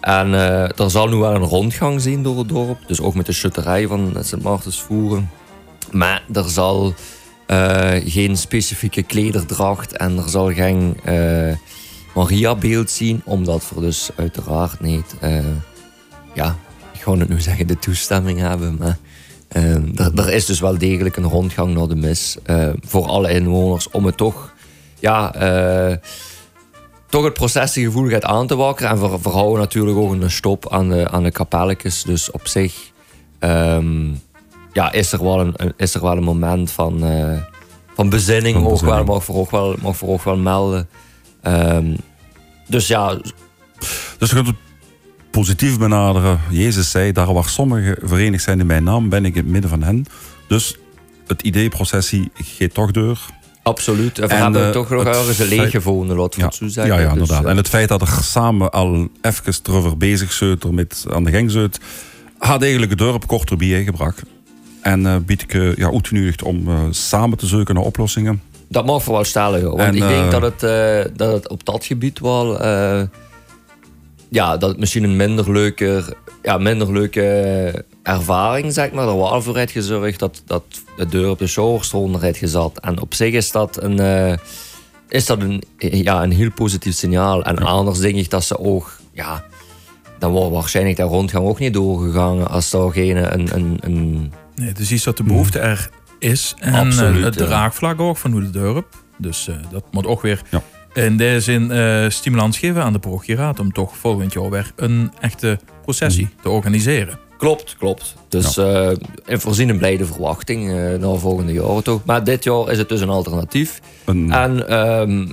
En 0.00 0.34
eh, 0.34 0.78
er 0.78 0.90
zal 0.90 1.08
nu 1.08 1.16
wel 1.16 1.34
een 1.34 1.42
rondgang 1.42 2.00
zien 2.00 2.22
door 2.22 2.38
het 2.38 2.48
dorp. 2.48 2.78
Dus 2.86 3.00
ook 3.00 3.14
met 3.14 3.26
de 3.26 3.32
schutterij 3.32 3.86
van 3.86 4.16
Sint 4.20 4.42
Maartens 4.42 4.82
voeren. 4.82 5.30
Maar 5.90 6.22
er 6.32 6.48
zal 6.48 6.94
geen 8.04 8.36
specifieke 8.36 9.02
klederdracht 9.02 9.96
en 9.96 10.16
er 10.16 10.28
zal 10.28 10.52
geen 10.52 10.96
Maria-beeld 12.14 12.90
zien, 12.90 13.22
omdat 13.24 13.70
we 13.74 13.80
dus 13.80 14.10
uiteraard 14.16 14.80
niet, 14.80 15.14
eh, 15.20 15.44
ja, 16.34 16.56
ik 16.92 17.00
ga 17.00 17.12
het 17.12 17.28
nu 17.28 17.40
zeggen, 17.40 17.66
de 17.66 17.78
toestemming 17.78 18.38
hebben. 18.38 18.76
Maar 18.78 18.98
eh, 19.48 20.18
er, 20.18 20.32
is 20.32 20.46
dus 20.46 20.60
wel 20.60 20.78
degelijk 20.78 21.16
een 21.16 21.24
rondgang 21.24 21.74
naar 21.74 21.88
de 21.88 21.94
mis 21.94 22.36
eh, 22.42 22.68
voor 22.80 23.06
alle 23.06 23.30
inwoners 23.30 23.90
om 23.90 24.06
het 24.06 24.16
toch, 24.16 24.54
ja, 24.98 25.30
toch 27.08 27.24
het 27.24 27.38
gaat 28.08 28.24
aan 28.24 28.46
te 28.46 28.56
wakkeren. 28.56 28.90
En 28.90 29.00
we, 29.00 29.18
we 29.22 29.28
houden 29.28 29.58
natuurlijk 29.58 29.96
ook 29.96 30.12
een 30.12 30.30
stop 30.30 30.72
aan 30.72 30.88
de, 30.88 31.10
aan 31.10 31.22
de 31.22 31.30
kapelletjes. 31.30 32.02
Dus 32.02 32.30
op 32.30 32.46
zich 32.46 32.90
ehm, 33.38 34.08
ja, 34.72 34.92
is, 34.92 35.12
er 35.12 35.22
wel 35.22 35.40
een, 35.40 35.54
is 35.76 35.94
er 35.94 36.00
wel 36.00 36.16
een 36.16 36.22
moment 36.22 36.70
van, 36.70 37.04
van 37.94 38.08
bezinning. 38.08 38.54
Van 38.54 38.64
Ook 38.64 38.70
wel, 38.70 38.80
bezinning. 38.80 39.08
mag 39.08 39.24
voor 39.24 39.36
ook 39.36 39.50
wel, 39.50 39.74
mag 39.82 39.96
voor 39.96 40.08
ook 40.08 40.22
wel 40.22 40.36
melden. 40.36 40.88
Ehm, 41.42 41.94
dus 42.68 42.86
ja, 42.86 43.18
Dus 44.18 44.28
je 44.30 44.34
kunt 44.34 44.46
het 44.46 44.56
positief 45.30 45.78
benaderen. 45.78 46.40
Jezus 46.50 46.90
zei, 46.90 47.12
daar 47.12 47.32
waar 47.32 47.48
sommigen 47.48 47.96
verenigd 48.02 48.42
zijn 48.42 48.60
in 48.60 48.66
mijn 48.66 48.84
naam, 48.84 49.08
ben 49.08 49.24
ik 49.24 49.34
in 49.34 49.42
het 49.42 49.50
midden 49.50 49.70
van 49.70 49.82
hen. 49.82 50.06
Dus 50.48 50.76
het 51.26 51.42
idee 51.42 51.68
processie 51.68 52.30
gaat 52.34 52.74
toch 52.74 52.90
door. 52.90 53.18
absoluut. 53.62 54.18
En 54.18 54.28
we 54.28 54.34
En, 54.34 54.42
hebben 54.42 54.66
eh, 54.66 54.70
toch 54.70 54.90
nog 54.90 55.04
ergens 55.04 55.38
een 55.38 55.46
leeg 55.48 55.70
gevonden, 55.70 56.16
laten 56.16 56.40
we 56.40 56.46
het 56.46 56.54
zeggen. 56.72 56.94
ja, 56.94 57.00
ja 57.00 57.02
Dus, 57.08 57.12
inderdaad. 57.12 57.44
eh, 57.44 57.50
En 57.50 57.56
het 57.56 57.68
feit 57.68 57.88
dat 57.88 58.00
er 58.00 58.18
samen 58.22 58.70
al 58.70 59.08
even 59.20 59.54
erover 59.62 59.96
bezig 59.96 60.32
zijn 60.32 60.58
met 60.70 61.04
aan 61.10 61.24
de 61.24 61.30
gang 61.30 61.50
zit, 61.50 61.80
had 62.38 62.60
eigenlijk 62.62 62.90
het 62.90 63.00
dorp 63.00 63.26
korter 63.26 63.56
bijgebracht. 63.56 64.22
En 64.82 65.06
eh 65.06 65.16
bied 65.26 65.42
ik 65.42 65.52
ja, 65.78 65.90
uitgenodigd 65.90 66.42
om 66.42 66.68
samen 66.90 67.38
te 67.38 67.46
zoeken 67.46 67.74
naar 67.74 67.84
oplossingen. 67.84 68.42
Dat 68.70 68.86
mag 68.86 69.02
voor 69.02 69.14
wel 69.14 69.24
stellen, 69.24 69.60
joh. 69.60 69.76
Want 69.76 69.80
En, 69.80 69.94
ik 69.94 70.08
denk 70.08 70.24
eh, 70.24 70.30
dat 70.30 70.42
het, 70.42 70.62
eh, 70.62 71.12
dat 71.16 71.32
het 71.32 71.48
op 71.48 71.64
dat 71.64 71.84
gebied 71.84 72.18
wel... 72.18 72.60
eh, 72.60 73.02
ja, 74.28 74.56
dat 74.56 74.68
het 74.68 74.78
misschien 74.78 75.04
een 75.04 75.16
minder 75.16 75.52
leuke, 75.52 76.16
ja, 76.42 76.58
minder 76.58 76.92
leuke 76.92 77.84
ervaring, 78.02 78.72
zeg 78.72 78.92
maar. 78.92 79.08
Er 79.08 79.16
wel 79.16 79.42
voor 79.42 79.56
heeft 79.56 79.72
gezorgd 79.72 80.18
dat, 80.18 80.42
dat 80.46 80.64
de 80.96 81.06
deur 81.06 81.30
op 81.30 81.38
de 81.38 81.46
showerstond 81.46 82.20
heeft 82.20 82.38
gezet. 82.38 82.80
En 82.80 83.00
op 83.00 83.14
zich 83.14 83.32
is 83.32 83.50
dat 83.50 83.82
een... 83.82 84.38
is 85.08 85.26
dat 85.26 85.40
een, 85.40 85.62
ja, 85.78 86.22
een 86.22 86.32
heel 86.32 86.50
positief 86.50 86.94
signaal. 86.94 87.42
En 87.44 87.58
anders 87.58 87.98
denk 87.98 88.16
ik 88.16 88.30
dat 88.30 88.44
ze 88.44 88.58
ook... 88.58 88.96
Ja, 89.12 89.44
dan 90.18 90.32
wordt 90.32 90.52
waarschijnlijk 90.52 90.96
de 90.96 91.02
rondgang 91.02 91.46
ook 91.46 91.58
niet 91.58 91.74
doorgegaan 91.74 92.50
als 92.50 92.72
er 92.72 92.92
geen 92.92 93.16
een, 93.16 93.54
een, 93.54 93.78
een 93.80 94.32
Nee, 94.60 94.68
het 94.68 94.90
is 94.90 95.02
dat 95.02 95.16
de 95.16 95.22
behoefte 95.22 95.58
er 95.58 95.90
is. 96.20 96.54
En 96.58 96.74
Absoluut, 96.74 97.18
eh, 97.18 97.24
het 97.24 97.34
ja. 97.34 97.44
draagvlak 97.46 98.00
ook 98.00 98.16
van 98.16 98.30
hoe 98.32 98.40
de 98.40 98.50
dorp. 98.50 98.86
Dus 99.16 99.48
eh, 99.48 99.54
dat 99.70 99.84
moet 99.90 100.06
ook 100.06 100.22
weer 100.22 100.42
Ja. 100.50 100.62
in 100.92 101.16
deze 101.16 101.40
zin 101.40 101.70
eh, 101.70 102.04
stimulans 102.08 102.58
geven 102.58 102.82
aan 102.82 102.92
de 102.92 102.98
parochieraad 102.98 103.58
om 103.60 103.72
toch 103.72 103.96
volgend 103.96 104.32
jaar 104.32 104.50
weer 104.50 104.72
een 104.76 105.12
echte 105.20 105.58
processie 105.82 106.28
te 106.42 106.48
organiseren. 106.48 107.18
Klopt, 107.38 107.76
klopt. 107.78 108.14
Dus 108.28 108.56
eh 108.56 108.88
en 109.26 109.40
voorzien 109.40 109.68
een 109.68 109.78
blijde 109.78 110.04
verwachting 110.06 110.70
eh 110.70 110.98
naar 110.98 111.18
volgende 111.18 111.52
jaar 111.52 111.82
toch. 111.82 112.04
Maar 112.04 112.24
dit 112.24 112.44
jaar 112.44 112.70
is 112.70 112.78
het 112.78 112.88
dus 112.88 113.00
een 113.00 113.08
alternatief. 113.08 113.80
Een, 114.04 114.32
En 114.32 114.68
ehm, 114.68 115.26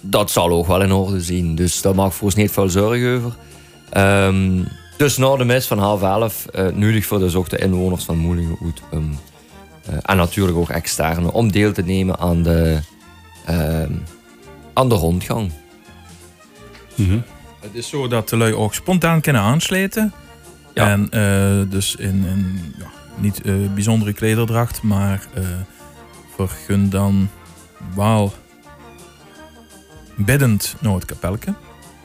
dat 0.00 0.30
zal 0.30 0.50
ook 0.50 0.66
wel 0.66 0.82
in 0.82 0.92
orde 0.92 1.20
zien. 1.20 1.54
Dus 1.54 1.82
daar 1.82 1.94
mag 1.94 2.14
voor 2.14 2.24
ons 2.24 2.34
niet 2.34 2.50
veel 2.50 2.68
zorgen 2.68 3.16
over. 3.16 3.32
Ehm, 3.90 4.62
dus 4.96 5.16
na 5.16 5.36
de 5.36 5.44
mis 5.44 5.66
van 5.66 5.78
half 5.78 6.02
elf, 6.02 6.46
eh 6.46 6.66
nodig 6.74 7.06
voor 7.06 7.18
de 7.18 7.30
zochte 7.30 7.58
inwoners 7.58 8.04
van 8.04 8.16
Moelingen 8.18 8.56
uit. 8.64 8.80
ehm, 8.90 9.02
eh, 9.02 9.08
en 10.02 10.16
natuurlijk 10.16 10.56
ook 10.56 10.68
externe, 10.68 11.32
om 11.32 11.52
deel 11.52 11.72
te 11.72 11.82
nemen 11.82 12.18
aan 12.18 12.42
de, 12.42 12.78
ehm, 13.44 13.92
aan 14.72 14.88
de 14.88 14.94
rondgang. 14.94 15.52
mhm. 16.94 17.18
Het 17.60 17.74
is 17.74 17.88
zo 17.88 18.08
dat 18.08 18.28
de 18.28 18.36
lui 18.36 18.54
ook 18.54 18.74
spontaan 18.74 19.20
kunnen 19.20 19.42
aansluiten. 19.42 20.12
Ja. 20.74 20.88
En 20.88 21.10
eh, 21.10 21.70
dus 21.70 21.96
in 21.96 22.24
een 22.24 22.74
ja, 22.78 22.90
niet 23.16 23.42
eh, 23.42 23.54
bijzondere 23.74 24.12
klederdracht, 24.12 24.82
maar 24.82 25.26
eh 25.34 25.42
vergun 26.46 26.90
dan 26.90 27.28
wel 27.94 28.32
biddend 30.16 30.76
naar 30.80 30.94
het 30.94 31.04
kapelke. 31.04 31.54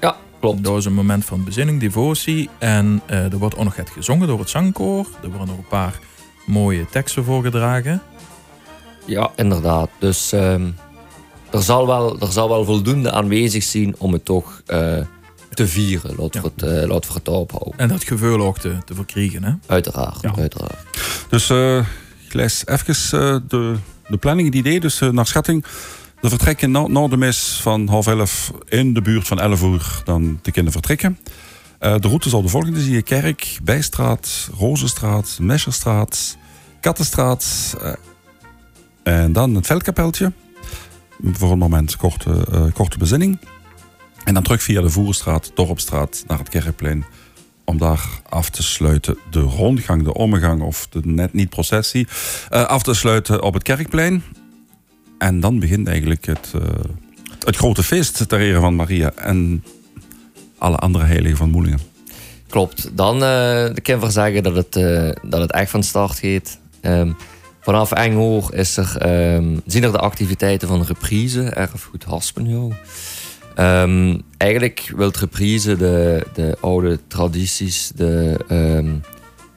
Ja, 0.02 0.16
klopt. 0.40 0.64
Dat 0.64 0.78
is 0.78 0.86
een 0.86 0.94
moment 0.94 1.26
van 1.26 1.44
bezinning, 1.44 1.80
devotie. 1.80 2.50
En 2.58 3.02
eh, 3.06 3.32
er 3.32 3.38
wordt 3.38 3.56
ook 3.56 3.64
nog 3.64 3.76
het 3.76 3.90
gezongen 3.90 4.28
door 4.28 4.40
het 4.40 4.50
zangkoor. 4.50 5.08
Er 5.24 5.30
worden 5.30 5.48
nog 5.48 5.58
een 5.58 5.68
paar 5.68 6.00
mooie 6.46 6.86
teksten 6.92 7.24
voorgedragen. 7.24 8.02
Ja, 9.06 9.32
inderdaad. 9.36 9.90
Dus 10.00 10.32
ehm, 10.32 10.68
er, 11.50 11.62
zal 11.64 11.88
wel, 11.88 12.20
er 12.20 12.32
zal 12.32 12.50
wel 12.50 12.66
voldoende 12.66 13.12
aanwezig 13.12 13.64
zijn 13.64 13.96
om 13.98 14.14
het 14.14 14.26
toch 14.26 14.62
eh, 14.66 14.98
te 15.54 15.68
vieren. 15.68 16.16
Laten 16.18 16.42
we 16.42 16.52
het, 16.56 16.64
eh, 16.64 16.90
laten 16.90 17.12
we 17.12 17.18
het 17.18 17.28
ophouden. 17.28 17.74
En 17.80 17.88
dat 17.88 18.04
gevoel 18.04 18.42
ook 18.42 18.60
te, 18.60 18.78
te 18.86 18.96
verkrijgen. 18.96 19.44
Hè? 19.44 19.52
Uiteraard, 19.68 20.22
Ja. 20.22 20.34
uiteraard. 20.38 20.78
Dus 21.30 21.50
eh 21.50 21.86
lees 22.36 22.66
even 22.66 22.96
uh, 23.20 23.40
de, 23.48 23.76
de 24.08 24.18
planning, 24.18 24.48
het 24.48 24.58
idee. 24.58 24.80
Dus 24.80 25.02
uh, 25.02 25.10
naar 25.10 25.28
schatting, 25.28 25.66
de 26.22 26.30
vertrekken 26.30 26.72
na, 26.72 26.88
na, 26.88 27.08
de 27.08 27.18
mis 27.18 27.60
van 27.62 27.88
half 27.88 28.08
elf 28.08 28.52
in 28.66 28.94
de 28.94 29.02
buurt 29.02 29.28
van 29.28 29.40
11 29.40 29.62
uur 29.64 30.02
dan 30.04 30.40
te 30.42 30.52
kunnen 30.52 30.72
vertrekken. 30.72 31.20
Uh, 31.80 31.96
de 32.00 32.08
route 32.08 32.30
zal 32.30 32.42
de 32.42 32.48
volgende 32.48 32.82
zijn: 32.82 33.04
Kerk, 33.04 33.60
Bijstraat, 33.64 34.50
Rozenstraat, 34.58 35.38
Mescherstraat, 35.42 36.38
Kattenstraat. 36.80 37.76
en 39.04 39.34
dan 39.34 39.56
het 39.56 39.66
Veldkapeltje. 39.66 40.32
Voor 41.24 41.52
een 41.52 41.58
moment 41.58 41.96
korte, 41.96 42.70
korte 42.74 42.98
bezinning. 42.98 43.40
En 44.24 44.34
dan 44.34 44.44
terug 44.44 44.64
via 44.64 44.82
de 44.82 44.90
Voerstraat, 44.90 45.52
Dorpstraat 45.56 46.24
naar 46.28 46.38
het 46.38 46.50
Kerkplein 46.50 47.06
om 47.66 47.78
daar 47.78 48.10
af 48.30 48.50
te 48.50 48.64
sluiten. 48.64 49.18
De 49.30 49.40
rondgang, 49.40 50.04
de 50.04 50.14
omgang 50.14 50.62
of 50.62 50.88
de 50.88 51.00
net 51.04 51.34
niet 51.34 51.50
processie 51.50 52.08
af 52.50 52.84
te 52.84 52.94
sluiten 52.94 53.42
op 53.42 53.54
het 53.54 53.64
kerkplein. 53.64 54.24
En 55.18 55.40
dan 55.40 55.60
begint 55.60 55.88
eigenlijk 55.88 56.26
het, 56.26 56.52
het 57.40 57.56
grote 57.56 57.84
feest 57.84 58.30
ter 58.30 58.40
ere 58.40 58.60
van 58.60 58.76
Maria 58.76 59.12
en 59.12 59.64
alle 60.58 60.78
andere 60.78 61.06
heiligen 61.06 61.38
van 61.38 61.50
Moelingen. 61.50 61.80
Klopt. 62.48 62.90
Dan 62.94 63.16
uh, 63.16 63.64
kan 63.82 64.04
ik 64.04 64.12
zeggen 64.12 64.44
dat 64.44 64.56
het, 64.56 64.74
dat 65.22 65.42
het 65.42 65.52
echt 65.52 65.72
van 65.72 65.84
start 65.84 66.20
gaat. 66.20 66.60
Um, 66.82 67.16
vanaf 67.62 67.92
Enghoor 67.92 68.54
is 68.54 68.78
er, 68.78 68.98
um, 69.36 69.62
zien 69.66 69.84
er 69.84 69.92
de 69.92 70.00
activiteiten 70.00 70.68
van 70.68 70.84
reprise, 70.84 71.44
erfgoed 71.44 72.04
Haspenjo. 72.04 72.74
Um, 73.60 74.22
eigenlijk 74.38 74.92
wil 74.96 75.12
reprise 75.20 75.78
de, 75.78 76.26
de 76.34 76.58
oude 76.62 77.00
tradities, 77.08 77.92
de, 77.96 78.38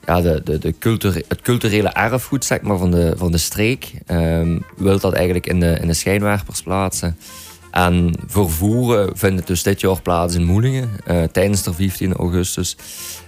ja, 0.06 0.20
de, 0.20 0.40
de, 0.44 0.58
de 0.58 0.74
culture, 0.78 1.24
het 1.28 1.40
culturele 1.40 1.88
erfgoed 1.88 2.44
zeg 2.44 2.60
maar, 2.60 2.78
van, 2.78 2.90
de, 2.90 3.12
van 3.16 3.32
de 3.32 3.38
streek. 3.38 3.92
Wil 4.76 4.98
dat 4.98 5.12
eigenlijk 5.12 5.46
in 5.46 5.60
de, 5.60 5.78
in 5.80 5.86
de 5.86 5.94
schijnwerpers 5.94 6.62
plaatsen. 6.62 7.16
En 7.86 8.14
vervoeren 8.26 9.16
vindt 9.16 9.46
dus 9.46 9.62
dit 9.62 9.80
jaar 9.80 10.02
plaats 10.02 10.34
in 10.34 10.44
Moelingen, 10.44 10.90
uh, 11.10 11.22
tijdens 11.22 11.62
de 11.62 11.72
15 11.72 12.12
augustus. 12.14 12.76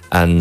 En 0.09 0.31
uh, 0.31 0.39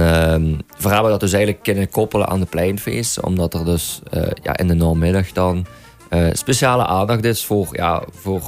we 0.77 0.89
hebben 0.89 1.09
dat 1.11 1.19
dus 1.19 1.33
eigenlijk 1.33 1.63
kunnen 1.63 1.89
koppelen 1.89 2.27
aan 2.27 2.39
de 2.39 2.45
pleinfeest, 2.45 3.21
omdat 3.21 3.53
er 3.53 3.65
dus 3.65 4.01
uh, 4.13 4.23
ja, 4.43 4.57
in 4.57 4.67
de 4.67 4.73
namiddag 4.73 5.31
dan 5.31 5.65
uh, 6.09 6.27
speciale 6.33 6.85
aandacht 6.85 7.23
is 7.23 7.45
voor, 7.45 7.67
ja, 7.71 8.03
voor 8.11 8.41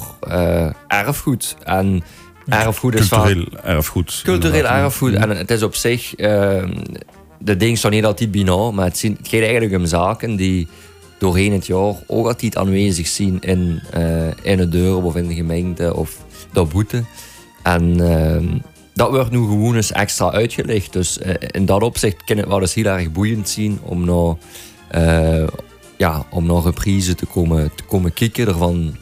erfgoed. 0.87 1.55
En 1.63 2.03
erfgoed 2.47 2.93
is 2.93 3.07
Cultureel 3.07 3.45
van, 3.49 3.59
erfgoed. 3.63 4.21
Cultureel 4.23 4.65
erfgoed. 4.65 5.13
En 5.13 5.29
het 5.29 5.51
is 5.51 5.63
op 5.63 5.75
zich... 5.75 6.19
Uh, 6.19 6.63
de 7.43 7.57
dingen 7.57 7.77
staan 7.77 7.91
niet 7.91 8.05
altijd 8.05 8.31
binair, 8.31 8.73
maar 8.73 8.85
het, 8.85 8.97
zijn, 8.97 9.15
het 9.17 9.27
gaat 9.27 9.41
eigenlijk 9.41 9.75
om 9.75 9.85
zaken 9.85 10.35
die 10.35 10.67
doorheen 11.21 11.51
het 11.51 11.67
jaar 11.67 11.95
ook 12.07 12.27
altijd 12.27 12.57
aanwezig 12.57 13.07
zijn 13.07 13.39
in, 13.39 13.81
in 14.41 14.59
het 14.59 14.71
dorp 14.71 15.03
of 15.03 15.15
in 15.15 15.27
de 15.27 15.33
gemeente 15.33 15.95
of 15.95 16.17
de 16.53 16.63
boete. 16.63 17.03
En 17.63 18.11
ehm, 18.11 18.47
dat 18.93 19.09
wordt 19.09 19.31
nu 19.31 19.37
gewoon 19.37 19.75
eens 19.75 19.91
extra 19.91 20.31
uitgelegd. 20.31 20.93
Dus 20.93 21.17
in 21.37 21.65
dat 21.65 21.83
opzicht 21.83 22.23
kan 22.23 22.37
het 22.37 22.47
wel 22.47 22.61
eens 22.61 22.73
heel 22.73 22.85
erg 22.85 23.11
boeiend 23.11 23.49
zien 23.49 23.79
om 23.83 24.05
nou 24.05 24.35
ja, 26.01 26.25
om 26.29 26.45
naar 26.45 26.61
reprise 26.61 27.15
te 27.15 27.25
komen, 27.25 27.71
te 27.75 27.83
komen 27.83 28.13
kijken, 28.13 28.47
ervan 28.47 28.95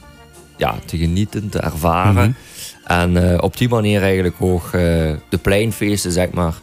ja, 0.58 0.76
te 0.86 0.98
genieten, 0.98 1.50
te 1.50 1.60
ervaren. 1.60 2.30
Mhm. 2.30 2.32
En 2.84 3.16
uh, 3.16 3.38
op 3.42 3.58
die 3.58 3.70
manier 3.70 4.02
eigenlijk 4.02 4.36
ook 4.40 4.66
uh, 4.66 4.72
de 5.30 5.38
pleinfeesten, 5.42 6.12
zeg 6.12 6.32
maar, 6.32 6.54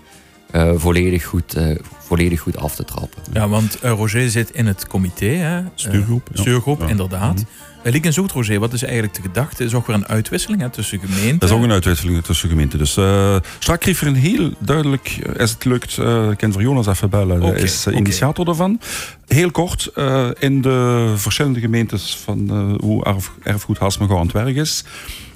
uh, 0.53 0.73
volledig, 0.75 1.25
goed, 1.25 1.57
volledig 1.99 2.41
goed 2.41 2.57
af 2.57 2.75
te 2.75 2.85
trappen. 2.85 3.23
Ja, 3.33 3.49
want 3.49 3.79
Roger 3.83 4.31
zit 4.31 4.51
in 4.51 4.67
het 4.67 4.87
comité, 4.87 5.27
hè? 5.27 5.63
stuurgroep. 5.75 6.29
stuurgroep, 6.33 6.81
ja. 6.81 6.89
inderdaad. 6.89 7.35
Mm 7.35 7.47
-hmm. 7.49 7.67
Liek 7.93 8.05
en 8.05 8.13
Zoet, 8.13 8.33
Roger, 8.33 8.61
wat 8.61 8.73
is 8.73 8.83
eigenlijk 8.83 9.15
de 9.15 9.23
gedachte? 9.23 9.65
Is 9.65 9.75
ook 9.75 9.87
weer 9.87 9.97
een 9.97 10.07
uitwisseling 10.07 10.61
hè, 10.61 10.71
tussen 10.71 11.01
gemeenten? 11.01 11.39
Dat 11.39 11.49
is 11.49 11.55
ook 11.55 11.63
een 11.63 11.73
uitwisseling 11.73 12.25
tussen 12.25 12.49
gemeenten. 12.49 12.79
Dus 12.79 12.97
uh, 12.97 13.37
strak 13.59 13.85
een 13.85 14.15
heel 14.15 14.53
duidelijk, 14.59 15.19
als 15.39 15.51
het 15.51 15.65
lukt, 15.65 15.97
uh, 15.97 16.31
ik 16.31 16.37
ken 16.37 16.53
voor 16.53 16.63
Jonas 16.63 16.87
even 16.87 17.11
bellen, 17.11 17.43
okay, 17.43 17.61
is 17.61 17.87
uh, 17.87 17.97
initiator 17.97 18.31
okay. 18.31 18.45
daarvan. 18.45 18.81
Heel 19.27 19.51
kort, 19.51 19.91
uh, 19.95 20.29
in 20.39 20.63
de 20.63 21.13
verschillende 21.17 21.61
gemeentes 21.61 22.17
van 22.17 22.49
uh, 22.53 22.79
hoe 22.81 23.05
erf, 23.05 23.33
erfgoed 23.43 23.79
Hasmego 23.79 24.17
aan 24.17 24.23
het 24.23 24.33
werk 24.33 24.57
is, 24.57 24.85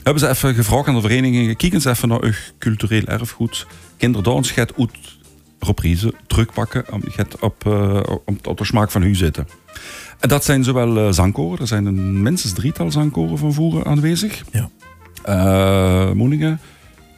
hebben 0.03 0.23
ze 0.23 0.29
even 0.29 0.55
gevraagd 0.55 0.89
aan 0.89 0.95
de 0.95 1.01
verenigingen, 1.01 1.57
kijk 1.57 1.73
eens 1.73 1.85
even 1.85 2.09
naar 2.09 2.23
uw 2.23 2.33
cultureel 2.59 3.05
erfgoed. 3.05 3.67
Kinderdans 3.97 4.51
gaat 4.51 4.73
uit 4.79 4.91
reprise 5.59 6.15
terugpakken, 6.27 6.85
gaat 7.05 7.39
op, 7.39 7.65
uh, 7.67 8.01
op, 8.25 8.47
op 8.47 8.59
de 8.59 8.65
smaak 8.65 8.91
van 8.91 9.03
u 9.03 9.15
zitten. 9.15 9.49
En 10.19 10.29
dat 10.29 10.45
zijn 10.45 10.65
zowel 10.65 10.97
uh, 10.97 11.13
zangkoren, 11.13 11.59
er 11.59 11.67
zijn 11.67 11.87
een 11.87 12.23
minstens 12.23 12.53
drietal 12.53 12.91
zangkoren 12.91 13.39
van 13.39 13.53
Voeren 13.53 13.85
aanwezig. 13.85 14.43
Ja. 14.53 14.71
Uh, 15.29 16.13
Moeningen, 16.13 16.61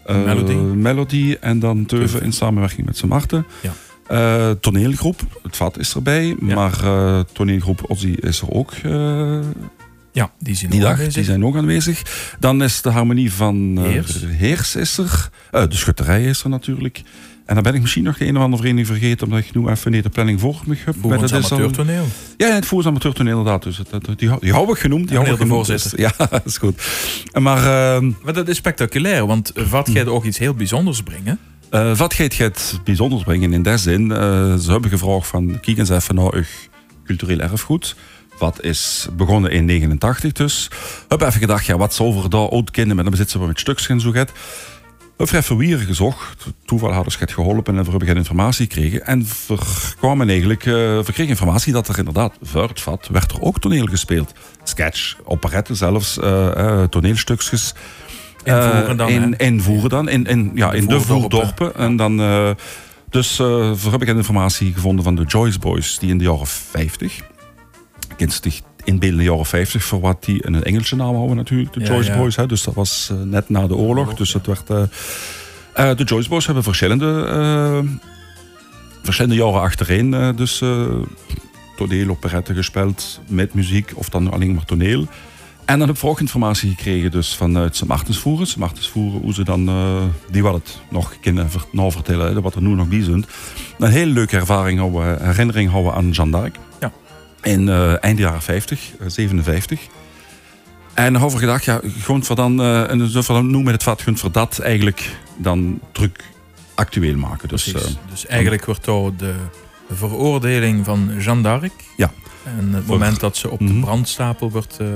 uh, 0.06 0.24
Melody. 0.24 0.54
Melody 0.54 1.36
en 1.40 1.58
dan 1.58 1.86
Teuven 1.86 2.22
in 2.22 2.32
samenwerking 2.32 2.86
met 2.86 2.96
Sint 2.96 3.10
Maarten. 3.10 3.46
Ja. 3.62 3.72
Uh, 4.10 4.50
toneelgroep, 4.50 5.20
het 5.42 5.56
vat 5.56 5.78
is 5.78 5.94
erbij, 5.94 6.36
ja. 6.40 6.54
maar 6.54 6.80
uh, 6.84 7.20
toneelgroep 7.32 7.84
Ozzy 7.86 8.14
is 8.20 8.40
er 8.40 8.50
ook. 8.50 8.72
Uh, 8.86 9.38
ja, 10.12 10.30
die 10.38 10.54
zijn, 10.54 10.70
die 10.70 10.80
dag, 10.80 10.90
aanwezig. 10.90 11.14
die 11.14 11.24
zijn 11.24 11.44
ook 11.44 11.56
aanwezig. 11.56 12.02
Dan 12.38 12.62
is 12.62 12.82
de 12.82 12.90
harmonie 12.90 13.32
van 13.32 13.78
Heers. 13.80 14.24
Heers 14.26 14.76
is 14.76 14.98
er. 14.98 15.30
de 15.50 15.76
schutterij 15.76 16.24
is 16.24 16.42
er 16.42 16.48
natuurlijk. 16.48 17.02
En 17.46 17.54
dan 17.54 17.62
ben 17.62 17.74
ik 17.74 17.80
misschien 17.80 18.02
nog 18.02 18.18
de 18.18 18.26
een 18.26 18.36
of 18.36 18.42
andere 18.42 18.62
vereniging 18.62 18.98
vergeten, 18.98 19.26
omdat 19.26 19.38
ik 19.38 19.54
nu 19.54 19.68
even 19.68 19.90
niet 19.90 20.02
de 20.02 20.08
planning 20.08 20.40
voor 20.40 20.60
me 20.66 20.76
heb. 20.84 20.94
Voor 21.00 21.16
ons 21.16 21.32
amateurtoneel. 21.32 22.06
Ja, 22.36 22.54
het 22.54 22.66
Voers 22.66 22.86
amateurtoneel 22.86 23.38
inderdaad. 23.38 23.62
Dus 23.62 23.80
dat, 23.90 24.04
die, 24.16 24.30
die 24.40 24.52
hou 24.52 24.70
ik 24.70 24.78
genoemd. 24.78 25.08
Die 25.08 25.16
hou 25.16 25.30
ik 25.30 25.36
genoemd. 25.36 25.66
Dus, 25.66 25.92
ja, 25.96 26.12
dat 26.16 26.42
is 26.44 26.56
goed. 26.56 26.82
Maar, 27.40 27.58
uh, 28.02 28.12
maar 28.22 28.32
dat 28.32 28.48
is 28.48 28.56
spectaculair, 28.56 29.26
want 29.26 29.52
wat 29.70 29.90
gaat 29.90 30.06
ook 30.06 30.24
iets 30.24 30.38
heel 30.38 30.54
bijzonders 30.54 31.02
brengen? 31.02 31.38
Uh, 31.70 31.96
wat 31.96 32.14
gaat 32.14 32.36
het 32.36 32.80
bijzonders 32.84 33.22
brengen 33.22 33.52
in 33.52 33.62
die 33.62 33.76
zin? 33.76 34.02
Uh, 34.02 34.16
ze 34.56 34.70
hebben 34.70 34.90
gevraagd 34.90 35.26
van, 35.26 35.60
kijk 35.60 35.78
eens 35.78 35.90
even 35.90 36.14
naar 36.14 36.34
uw 36.34 36.44
cultureel 37.04 37.38
erfgoed. 37.38 37.96
Wat 38.42 38.62
is 38.62 39.08
begonnen 39.12 39.50
in 39.50 39.64
89 39.64 40.32
dus. 40.32 40.70
Heb 41.08 41.20
even 41.20 41.40
gedacht, 41.40 41.66
ja, 41.66 41.76
wat 41.76 41.94
zou 41.94 42.12
voor 42.12 42.30
daar 42.30 42.48
oud 42.48 42.70
kinderen 42.70 42.96
met 42.96 43.04
een 43.04 43.10
bezit 43.10 43.32
van 43.32 43.46
met 43.46 43.60
stukjes 43.60 44.02
zo 44.02 44.10
gaat. 44.10 44.32
Even 45.16 45.56
weer 45.56 45.78
gezocht. 45.78 46.46
Toeval 46.64 46.92
hadden 46.92 47.12
ze 47.12 47.26
geholpen 47.26 47.76
en 47.76 47.84
we 47.84 47.90
hebben 47.90 48.08
geen 48.08 48.16
informatie 48.16 48.66
gekregen. 48.66 49.06
En 49.06 49.26
we 49.46 49.58
kwamen 49.98 50.28
eigenlijk, 50.28 50.64
uh, 50.64 50.74
we 50.74 51.12
kregen 51.12 51.28
informatie 51.28 51.72
dat 51.72 51.88
er 51.88 51.98
inderdaad, 51.98 52.32
voor 52.42 52.68
het 52.68 52.80
vat, 52.80 53.08
werd 53.12 53.32
er 53.32 53.40
ook 53.40 53.60
toneel 53.60 53.86
gespeeld. 53.86 54.32
Sketch, 54.62 55.16
operette 55.24 55.74
zelfs, 55.74 56.18
uh, 56.18 56.50
uh, 56.56 56.82
toneelstukjes. 56.82 57.74
Invoeren 58.44 58.96
dan, 58.96 59.08
in, 59.08 59.36
invoeren 59.36 59.90
dan, 59.90 60.08
in, 60.08 60.26
in, 60.26 60.50
ja, 60.54 60.72
in 60.72 60.86
de 60.86 61.00
voerdorpen. 61.00 61.74
En 61.74 61.96
dan, 61.96 62.16
dus 63.10 63.38
uh, 63.38 63.46
we 63.72 63.88
hebben 63.90 64.08
geen 64.08 64.16
informatie 64.16 64.72
gevonden 64.72 65.04
van 65.04 65.14
de 65.14 65.24
Joyce 65.24 65.58
Boys, 65.58 65.98
die 65.98 66.10
in 66.10 66.18
de 66.18 66.24
jaren 66.24 66.46
50, 66.46 67.20
kunstig 68.22 68.60
inbeelden 68.84 69.18
in 69.18 69.24
de 69.24 69.30
jaren 69.30 69.46
50, 69.46 69.84
voor 69.84 70.00
wat 70.00 70.24
die 70.24 70.46
een 70.46 70.62
Engelse 70.62 70.96
naam 70.96 71.14
houden 71.14 71.36
natuurlijk, 71.36 71.72
de 71.72 71.80
Joyce 71.80 72.10
ja. 72.10 72.16
Boys. 72.16 72.36
Hè, 72.36 72.46
dus 72.46 72.62
dat 72.62 72.74
was 72.74 73.10
uh, 73.12 73.22
net 73.22 73.48
na 73.48 73.66
de 73.66 73.76
oorlog. 73.76 74.14
Dus 74.14 74.32
het 74.32 74.46
werd, 74.46 74.70
uh, 74.70 74.78
uh, 74.78 75.96
de 75.96 76.04
Joyce 76.04 76.28
Boys 76.28 76.46
hebben 76.46 76.62
verschillende, 76.62 77.84
verschillende 79.02 79.36
jaren 79.36 79.60
achtereen 79.60 80.36
dus 80.36 80.62
toneel, 81.76 82.08
operetten 82.08 82.54
gespeeld 82.54 83.20
met 83.28 83.54
muziek 83.54 83.92
of 83.94 84.08
dan 84.08 84.32
alleen 84.32 84.54
maar 84.54 84.64
toneel. 84.64 85.06
En 85.64 85.78
dan 85.78 85.88
heb 85.88 85.96
ik 85.96 86.04
ook 86.04 86.20
informatie 86.20 86.70
gekregen 86.70 87.10
dus 87.10 87.36
vanuit 87.36 87.76
Sint 87.76 87.88
Martensvoeren. 87.88 88.46
Sint 88.46 88.58
Martensvoeren, 88.58 89.20
hoe 89.20 89.34
ze 89.34 89.44
dan, 89.44 89.70
die 90.30 90.42
wat 90.42 90.54
het 90.54 90.80
nog 90.90 91.16
kunnen 91.20 91.48
nou 91.72 91.92
vertellen, 91.92 92.42
wat 92.42 92.54
er 92.54 92.62
nu 92.62 92.68
nog 92.68 92.88
bij 92.88 93.02
zijn. 93.02 93.24
Een 93.78 93.90
hele 93.90 94.12
leuke 94.12 94.36
ervaring 94.36 94.78
houden, 94.78 95.24
herinnering 95.24 95.70
houden 95.70 95.94
aan 95.94 96.10
Jeanne 96.10 96.32
d'Arc. 96.32 96.56
In 97.42 97.66
uh, 97.66 98.04
eind 98.04 98.18
jaren 98.18 98.42
50, 98.42 98.90
uh, 99.00 99.06
57. 99.08 99.80
En 100.94 101.12
dan 101.12 101.12
hebben 101.12 101.30
we 101.30 101.38
gedacht, 101.38 101.64
ja, 101.64 101.80
gewoon 101.98 102.24
voor 102.24 102.36
dan, 102.36 102.60
uh, 102.60 102.90
en 102.90 103.08
zo 103.10 103.22
van 103.22 103.50
nu 103.50 103.62
met 103.62 103.72
het 103.72 103.82
vat, 103.82 104.02
gewoon 104.02 104.18
voor 104.18 104.32
dat 104.32 104.58
eigenlijk 104.58 105.16
dan 105.36 105.80
terug 105.92 106.10
actueel 106.74 107.16
maken. 107.16 107.48
Dus, 107.48 107.66
uh, 107.74 107.80
dus 108.10 108.26
eigenlijk 108.26 108.64
wordt 108.64 108.84
daar 108.84 109.16
de 109.16 109.34
veroordeling 109.90 110.84
van 110.84 111.10
Jeanne 111.18 111.42
d'Arc. 111.42 111.72
Ja. 111.96 112.10
En 112.44 112.72
het 112.72 112.86
moment 112.86 113.20
dat 113.20 113.36
ze 113.36 113.50
op 113.50 113.58
de 113.58 113.64
Mhm. 113.64 113.80
brandstapel 113.80 114.50
wordt 114.50 114.78
uh, 114.80 114.88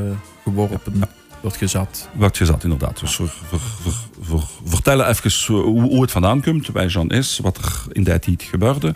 geworpen, 0.42 1.08
wordt 1.40 1.56
gezet. 1.56 2.08
Wordt 2.12 2.36
gezet, 2.36 2.62
inderdaad. 2.64 3.00
Dus 3.00 3.16
we 3.16 3.28
vertellen 4.64 5.08
even 5.08 5.54
hoe, 5.54 5.82
hoe 5.82 6.02
het 6.02 6.10
vandaan 6.10 6.42
komt, 6.42 6.72
bij 6.72 6.86
Jeanne 6.86 7.14
is, 7.14 7.38
wat 7.42 7.56
er 7.56 7.82
in 7.92 8.04
die 8.04 8.18
tijd 8.18 8.42
gebeurde. 8.42 8.94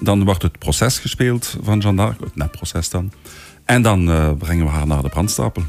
Dan 0.00 0.24
wordt 0.24 0.42
het 0.42 0.58
proces 0.58 0.98
gespeeld 0.98 1.56
van 1.62 1.78
Jeanne 1.78 2.02
d'Arc, 2.02 2.20
het 2.20 2.36
netproces 2.36 2.88
dan. 2.90 3.12
En 3.64 3.82
dan 3.82 4.08
uh, 4.08 4.30
brengen 4.38 4.64
we 4.64 4.70
haar 4.70 4.86
naar 4.86 5.02
de 5.02 5.08
brandstapel. 5.08 5.62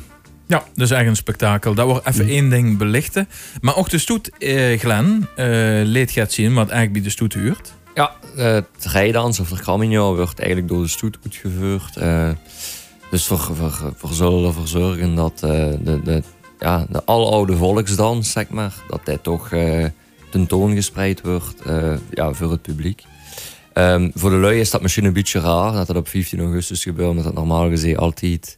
Ja, 0.48 0.64
dus 0.76 0.92
echt 0.92 1.08
een 1.08 1.16
spektakel. 1.16 1.74
Dat 1.74 1.86
wordt 1.88 2.08
even 2.08 2.26
Mhm. 2.26 2.34
één 2.34 2.50
ding 2.50 2.78
belichten. 2.78 3.28
Maar 3.62 3.76
ook 3.76 3.90
de 3.90 3.98
stoet, 3.98 4.38
eh, 4.38 4.80
Glen, 4.80 5.28
eh 5.36 5.46
leed 5.84 6.12
gaat 6.12 6.32
zien 6.32 6.54
wat 6.54 6.70
eigenlijk 6.70 6.94
bij 6.94 7.02
de 7.02 7.10
stoet 7.10 7.34
huurt. 7.34 7.74
Ja, 7.94 8.12
eh, 8.36 8.44
het 8.54 8.66
rijdans 8.86 9.40
of 9.40 9.50
de 9.50 9.56
Camino 9.64 10.16
wordt 10.16 10.40
eigenlijk 10.40 10.70
door 10.70 10.82
de 10.82 10.88
stoet 10.90 11.18
uitgevoerd. 11.24 11.98
Uh, 11.98 12.30
dus 13.12 13.28
we, 13.28 13.36
we, 13.38 13.92
we 14.08 14.14
zullen 14.14 14.46
ervoor 14.48 14.68
zorgen 14.68 15.16
dat 15.16 15.42
uh, 15.46 15.50
de, 15.80 16.02
de, 16.04 16.24
ja, 16.60 16.86
de 16.90 17.06
aloude 17.06 17.58
volksdans, 17.58 18.32
zeg 18.32 18.50
maar, 18.50 18.74
dat 18.88 19.06
dit 19.06 19.24
toch 19.24 19.50
tentoongespreid 20.30 21.22
wordt 21.22 21.62
ja, 22.12 22.34
voor 22.34 22.52
het 22.52 22.62
publiek. 22.62 23.04
Um, 23.78 24.12
voor 24.14 24.30
de 24.30 24.36
lui 24.36 24.60
is 24.60 24.70
dat 24.70 24.82
misschien 24.82 25.06
een 25.06 25.14
beetje 25.14 25.40
raar 25.40 25.74
dat 25.74 25.88
dat 25.88 25.96
op 25.96 26.08
15 26.08 26.40
augustus 26.40 26.84
gebeurt, 26.84 27.10
omdat 27.10 27.24
dat 27.24 27.34
normaal 27.34 27.70
gezien 27.70 27.98
altijd 27.98 28.58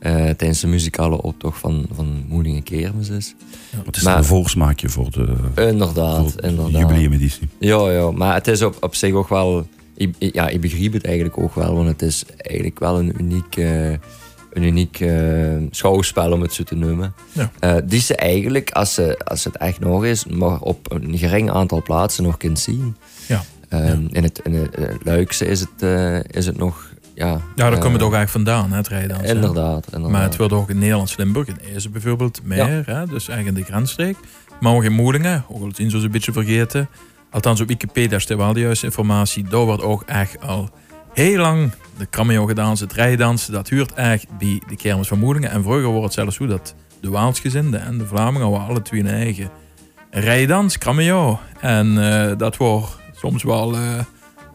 uh, 0.00 0.12
tijdens 0.12 0.60
de 0.60 0.66
muzikale 0.66 1.22
optocht 1.22 1.60
van, 1.60 1.86
van 1.92 2.24
Moedingen 2.28 2.62
Kermis 2.62 3.08
is. 3.08 3.34
Ja, 3.70 3.78
het 3.86 3.96
is 3.96 4.02
maar, 4.02 4.16
een 4.16 4.24
volksmaakje 4.24 4.88
voor 4.88 5.10
de, 5.10 5.36
inderdaad, 5.54 6.32
voor 6.32 6.40
de 6.40 6.48
inderdaad. 6.48 6.80
jubileumeditie. 6.80 7.48
Ja, 7.58 7.90
ja, 7.90 8.10
maar 8.10 8.34
het 8.34 8.48
is 8.48 8.62
op, 8.62 8.76
op 8.80 8.94
zich 8.94 9.12
ook 9.12 9.28
wel... 9.28 9.68
Ik, 9.94 10.14
ja, 10.18 10.48
ik 10.48 10.60
begrijp 10.60 10.92
het 10.92 11.04
eigenlijk 11.04 11.38
ook 11.38 11.54
wel, 11.54 11.74
want 11.74 11.88
het 11.88 12.02
is 12.02 12.24
eigenlijk 12.36 12.78
wel 12.78 12.98
een 12.98 13.14
uniek, 13.18 13.56
uh, 13.56 13.90
een 13.90 14.62
uniek 14.62 15.00
uh, 15.00 15.56
schouwspel, 15.70 16.32
om 16.32 16.42
het 16.42 16.52
zo 16.52 16.62
te 16.62 16.74
noemen. 16.74 17.14
Ja. 17.32 17.80
Die 17.80 18.00
ze 18.00 18.16
eigenlijk, 18.16 18.70
als, 18.70 18.94
ze, 18.94 19.18
als 19.24 19.44
het 19.44 19.56
echt 19.56 19.80
nog 19.80 20.04
is, 20.04 20.24
maar 20.24 20.60
op 20.60 20.92
een 20.92 21.18
gering 21.18 21.50
aantal 21.50 21.82
plaatsen 21.82 22.24
nog 22.24 22.36
kunt 22.36 22.58
zien. 22.58 22.96
Ja. 23.28 23.44
Um, 23.70 24.08
in 24.10 24.22
het, 24.22 24.40
in 24.44 24.54
het 24.54 25.04
Luikse 25.04 25.46
is 25.46 25.60
het, 25.60 25.82
is 26.30 26.46
het 26.46 26.56
nog 26.56 26.94
ja, 27.16 27.26
ja, 27.26 27.40
daar 27.54 27.72
uh, 27.72 27.78
komt 27.78 27.92
het 27.92 28.02
ook 28.02 28.14
eigenlijk 28.14 28.30
vandaan, 28.46 28.70
hè, 28.70 28.76
het 28.76 28.88
rijden. 28.88 29.16
Inderdaad, 29.16 29.84
inderdaad, 29.86 30.10
Maar 30.10 30.22
het 30.22 30.36
wordt 30.36 30.52
ook 30.52 30.70
in 30.70 30.78
Nederlands 30.78 31.16
Limburg, 31.16 31.48
in 31.48 31.56
Ezen 31.74 31.92
bijvoorbeeld, 31.92 32.40
meer. 32.44 32.82
Hè, 32.86 33.06
dus 33.06 33.28
eigenlijk 33.28 33.46
in 33.46 33.54
de 33.54 33.70
grensstreek. 33.70 34.16
Maar 34.60 34.72
ook 34.72 34.84
in 34.84 34.92
Moelingen, 34.92 35.44
ook 35.48 35.62
al 35.62 35.70
zien 35.74 35.90
ze 35.90 35.96
een 35.96 36.10
beetje 36.10 36.32
vergeten. 36.32 36.88
Althans, 37.30 37.60
op 37.60 37.68
Wikipedia 37.68 38.16
is 38.16 38.26
wel 38.26 38.52
de 38.52 38.60
juiste 38.60 38.86
informatie. 38.86 39.44
Daar 39.44 39.60
wordt 39.60 39.82
ook 39.82 40.02
echt 40.02 40.40
al 40.40 40.70
heel 41.12 41.38
lang 41.38 41.72
de 41.98 42.08
cameo 42.10 42.46
gedaan, 42.46 42.76
het 42.78 42.92
rijdansen. 42.92 43.52
Dat 43.52 43.68
huurt 43.68 43.92
echt 43.92 44.26
bij 44.38 44.62
de 44.68 44.76
kermis 44.76 45.08
van 45.08 45.18
Moelingen. 45.18 45.50
En 45.50 45.62
vroeger 45.62 45.86
wordt 45.86 46.04
het 46.04 46.12
zelfs 46.12 46.36
zo 46.36 46.46
dat 46.46 46.74
de 47.00 47.10
Waalsgezinden 47.10 47.82
en 47.82 47.98
de 47.98 48.06
Vlamingen 48.06 48.48
hadden 48.48 48.68
alle 48.68 48.82
twee 48.82 49.00
een 49.00 49.06
eigen 49.06 49.50
rijdans, 50.10 50.78
cameo. 50.78 51.38
En 51.60 51.86
uh, 51.86 52.32
dat 52.36 52.56
wordt 52.56 52.96
soms 53.16 53.42
wel... 53.42 53.74
Uh, 53.74 54.00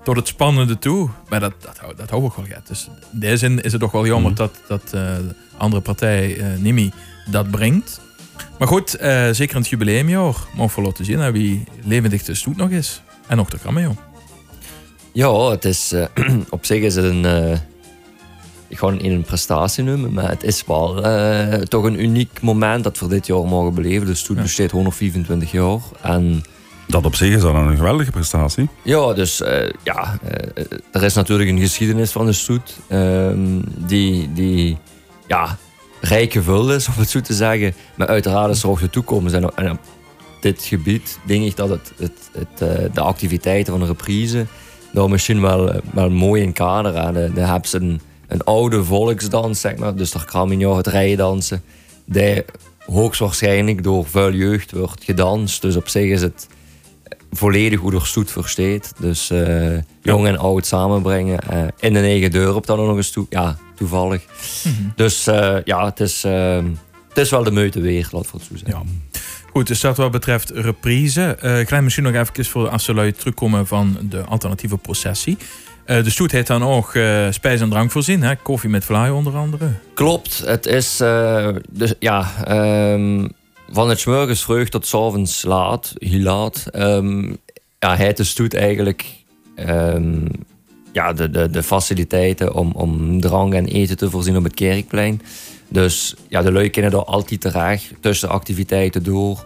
tot 0.03 0.15
het 0.15 0.27
spannende 0.27 0.79
toe. 0.79 1.09
Maar 1.29 1.39
dat, 1.39 1.53
dat, 1.59 1.97
dat 1.97 2.09
hou 2.09 2.25
ik 2.25 2.31
wel 2.31 2.45
gehad. 2.45 2.67
Dus 2.67 2.89
in 3.13 3.19
deze 3.19 3.37
zin 3.37 3.61
is 3.61 3.71
het 3.71 3.81
toch 3.81 3.91
wel 3.91 4.05
jammer 4.05 4.29
mm. 4.29 4.37
dat, 4.37 4.59
dat 4.67 4.83
uh, 4.85 4.91
de 4.91 5.35
andere 5.57 5.81
partij, 5.81 6.37
uh, 6.37 6.45
Nimi, 6.57 6.91
dat 7.25 7.51
brengt. 7.51 8.01
Maar 8.59 8.67
goed, 8.67 8.95
uh, 9.01 9.29
zeker 9.31 9.55
in 9.55 9.61
het 9.61 9.69
jubileumjaar 9.69 10.35
mogen 10.55 10.81
we 10.81 10.87
laten 10.87 11.05
zien 11.05 11.31
wie 11.31 11.63
levendig 11.83 12.23
de 12.23 12.35
stoet 12.35 12.57
nog 12.57 12.69
is. 12.69 13.01
En 13.27 13.37
nog 13.37 13.49
de 13.49 13.59
cameo. 13.59 13.95
Ja, 15.11 15.49
het 15.49 15.65
is, 15.65 15.93
op 16.49 16.65
zich 16.65 16.81
is 16.81 16.95
het 16.95 17.05
een... 17.05 17.25
ik 18.67 18.77
ga 18.77 18.87
in 18.87 19.11
een 19.11 19.23
prestatie 19.23 19.83
noemen, 19.83 20.13
maar 20.13 20.29
het 20.29 20.43
is 20.43 20.63
wel 20.65 20.93
toch 21.63 21.83
een 21.83 22.01
uniek 22.03 22.41
moment 22.41 22.83
dat 22.83 22.99
we 22.99 23.07
dit 23.07 23.27
jaar 23.27 23.45
mogen 23.45 23.73
beleven. 23.73 24.07
De 24.07 24.15
stoet 24.15 24.35
ja. 24.35 24.41
besteedt 24.41 24.71
125 24.71 25.51
jaar. 25.51 25.79
En 26.01 26.43
dat 26.91 27.05
op 27.05 27.15
zich 27.15 27.35
is 27.35 27.41
dan 27.41 27.55
een 27.55 27.75
geweldige 27.75 28.11
prestatie. 28.11 28.69
Ja, 28.81 29.13
dus 29.13 29.41
uh, 29.41 29.49
ja, 29.83 30.17
uh, 30.23 30.63
er 30.91 31.03
is 31.03 31.13
natuurlijk 31.13 31.49
een 31.49 31.59
geschiedenis 31.59 32.11
van 32.11 32.25
de 32.25 32.33
stoet 32.33 32.77
uh, 32.89 33.27
die, 33.77 34.33
die 34.33 34.77
ja, 35.27 35.57
rijk 36.01 36.31
gevuld 36.31 36.69
is, 36.69 36.87
om 36.89 36.93
het 36.97 37.09
zo 37.09 37.21
te 37.21 37.33
zeggen. 37.33 37.73
Maar 37.95 38.07
uiteraard 38.07 38.55
is 38.55 38.63
er 38.63 38.69
ook 38.69 38.79
de 38.79 38.89
toekomst. 38.89 39.33
En, 39.33 39.71
op 39.71 39.79
dit 40.41 40.63
gebied 40.63 41.19
denk 41.25 41.43
ik 41.43 41.55
dat 41.55 41.69
het, 41.69 41.91
het, 41.97 42.29
het 42.31 42.61
uh, 42.61 42.93
de 42.93 43.01
activiteiten 43.01 43.73
van 43.73 43.81
de 43.81 43.87
reprise 43.87 44.45
daar 44.93 45.09
misschien 45.09 45.41
wel, 45.41 45.81
wel 45.93 46.09
mooi 46.09 46.41
in 46.41 46.53
kaderen. 46.53 47.13
De, 47.13 47.31
de 47.33 47.41
hebben 47.41 47.69
ze 47.69 47.77
een, 47.77 48.01
een 48.27 48.43
oude 48.43 48.83
volksdans, 48.83 49.61
zeg 49.61 49.75
maar. 49.75 49.95
Dus 49.95 50.11
daar 50.11 50.47
je 50.57 50.67
het 50.67 50.87
rijdansen. 50.87 51.63
Die 52.05 52.45
hoogstwaarschijnlijk 52.85 53.83
door 53.83 54.05
veel 54.05 54.33
jeugd 54.33 54.71
wordt 54.71 55.03
gedanst. 55.03 55.61
Dus 55.61 55.75
op 55.75 55.87
zich 55.87 56.09
is 56.09 56.21
het 56.21 56.47
volledig 57.31 57.79
hoe 57.79 57.93
er 57.93 58.07
stoet 58.07 58.31
versteed. 58.31 58.93
Dus 58.99 59.31
uh, 59.31 59.77
jong 60.01 60.27
en 60.27 60.37
oud 60.37 60.65
samenbrengen. 60.65 61.39
Uh, 61.51 61.63
in 61.79 61.95
een 61.95 62.03
eigen 62.03 62.31
deur 62.31 62.55
op 62.55 62.65
dan 62.65 62.85
nog 62.85 62.95
eens 62.95 63.11
toe. 63.11 63.25
Ja, 63.29 63.57
toevallig. 63.75 64.25
Mm 64.63 64.75
-hmm. 64.75 64.93
Dus 64.95 65.27
uh, 65.27 65.57
ja, 65.63 65.85
het 65.85 65.99
is, 65.99 66.23
het 67.09 67.17
is 67.17 67.29
wel 67.29 67.43
de 67.43 67.51
meute 67.51 67.81
weer, 67.81 68.07
laat 68.11 68.27
voor 68.27 68.39
het 68.39 68.47
zo 68.47 68.57
zeggen. 68.57 68.89
Ja. 69.11 69.19
Goed, 69.51 69.67
dus 69.67 69.79
dat 69.79 69.97
wat 69.97 70.11
betreft 70.11 70.49
reprise. 70.49 71.37
Uh, 71.43 71.65
klein 71.65 71.83
misschien 71.83 72.03
nog 72.03 72.13
even 72.13 72.45
voor 72.45 72.69
als 72.69 72.85
we 72.85 73.13
terugkomen 73.17 73.67
van 73.67 73.97
de 74.01 74.23
alternatieve 74.23 74.77
processie. 74.77 75.37
Uh, 75.85 76.03
de 76.03 76.09
stoet 76.09 76.31
heeft 76.31 76.47
dan 76.47 76.63
ook 76.63 76.93
uh, 76.93 77.27
spijs 77.29 77.61
en 77.61 77.69
drank 77.69 77.91
voorzien, 77.91 78.21
hè? 78.21 78.35
koffie 78.35 78.69
met 78.69 78.85
vlaai 78.85 79.11
onder 79.11 79.35
andere. 79.35 79.71
Klopt, 79.93 80.41
het 80.45 80.65
is 80.65 80.97
dus, 81.69 81.93
ja, 81.99 82.27
um, 82.93 83.31
van 83.71 83.89
het 83.89 84.05
morgens 84.05 84.43
vroeg 84.43 84.69
tot 84.69 84.87
s 84.87 84.93
avonds 84.93 85.43
laat, 85.43 85.93
heel 85.97 86.19
laat. 86.19 86.65
Um, 86.75 87.37
ja, 87.79 87.95
hij 87.95 88.15
stoet 88.17 88.53
eigenlijk 88.53 89.05
um, 89.55 90.27
ja, 90.91 91.13
de, 91.13 91.29
de, 91.29 91.49
de 91.49 91.63
faciliteiten 91.63 92.53
om, 92.53 92.71
om 92.71 93.21
drank 93.21 93.53
en 93.53 93.65
eten 93.65 93.97
te 93.97 94.09
voorzien 94.09 94.37
op 94.37 94.43
het 94.43 94.53
kerkplein. 94.53 95.21
Dus 95.67 96.15
ja, 96.27 96.41
de 96.41 96.51
lui 96.51 96.69
kunnen 96.69 96.91
er 96.91 97.03
altijd 97.03 97.41
terecht 97.41 97.93
tussen 97.99 98.29
activiteiten 98.29 99.03
door. 99.03 99.45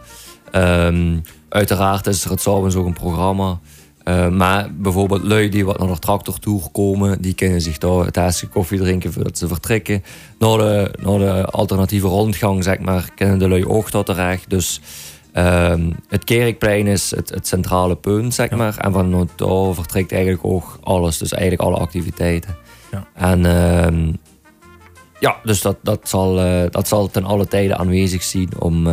Um, 0.56 1.24
uiteraard 1.50 2.08
is 2.08 2.24
er 2.24 2.32
het 2.32 2.42
s'avonds 2.42 2.76
ook 2.76 2.86
een 2.86 2.94
programma. 2.94 3.60
Uh, 4.06 4.30
maar 4.30 4.70
bijvoorbeeld 4.74 5.24
lui 5.24 5.50
die 5.50 5.66
wat 5.66 5.80
naar 5.80 5.88
de 5.88 6.00
tractortour 6.00 6.62
komen, 6.72 7.22
die 7.22 7.34
kunnen 7.34 7.62
zich 7.62 7.78
daar 7.78 8.06
het 8.06 8.18
eerste 8.18 8.48
koffie 8.48 8.80
drinken 8.80 9.14
voordat 9.14 9.38
ze 9.38 9.48
vertrekken. 9.48 10.04
Naar 10.40 10.58
de, 10.58 10.94
naar 11.02 11.20
de 11.20 11.46
alternatieve 11.46 12.08
rondgang, 12.08 12.64
zeg 12.64 12.80
maar, 12.80 13.10
kunnen 13.16 13.40
de 13.40 13.48
lui 13.48 13.66
ook 13.66 13.90
tot 13.90 14.06
terecht. 14.06 14.50
Dus 14.50 14.82
uh, 15.34 15.74
het 16.08 16.24
Kerkplein 16.24 16.88
is 16.88 17.12
het, 17.12 17.30
het, 17.30 17.48
centrale 17.48 17.96
punt, 17.96 18.34
zeg 18.34 18.50
ja. 18.50 18.56
maar. 18.56 18.78
En 18.78 18.92
van 18.92 19.30
daar 19.36 19.74
vertrekt 19.74 20.12
eigenlijk 20.12 20.46
ook 20.46 20.80
alles, 20.84 21.18
dus 21.18 21.32
eigenlijk 21.32 21.62
alle 21.62 21.78
activiteiten. 21.78 22.56
Ja. 22.92 23.08
En 23.14 23.40
uh, 23.40 24.14
ja, 25.20 25.36
dus 25.44 25.62
dat, 25.62 25.78
dat, 25.82 26.00
zal, 26.10 26.46
uh, 26.46 26.64
dat 26.70 26.88
zal 26.88 27.08
ten 27.08 27.26
alle 27.26 27.48
tijden 27.48 27.78
aanwezig 27.78 28.24
zijn 28.24 28.50
om 28.60 28.88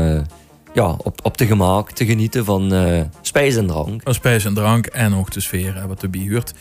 ja, 0.75 0.95
op, 0.99 1.21
op 1.23 1.39
de 1.39 1.47
gemaak 1.47 1.91
te 1.91 2.05
genieten 2.05 2.45
van 2.45 2.75
uh, 2.75 3.01
spijs 3.21 3.57
en 3.57 3.67
drank. 3.67 4.03
Van 4.03 4.15
spijs 4.15 4.45
en 4.45 4.55
drank 4.55 4.87
en 4.87 5.15
ook 5.15 5.31
de 5.31 5.41
sfeer 5.41 5.75
hè, 5.75 5.87
wat 5.87 6.03
erbij 6.03 6.21
huurt. 6.21 6.55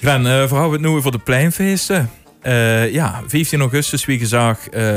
Glenn, 0.00 0.24
uh, 0.24 0.30
verhouden 0.30 0.80
we 0.80 0.86
het 0.86 0.94
nu 0.94 1.02
voor 1.02 1.10
de 1.10 1.18
pleinfeesten. 1.18 2.10
Uh, 2.42 2.92
ja, 2.92 3.22
15 3.26 3.60
augustus, 3.60 4.04
wie 4.04 4.18
gezag, 4.18 4.72
uh, 4.74 4.96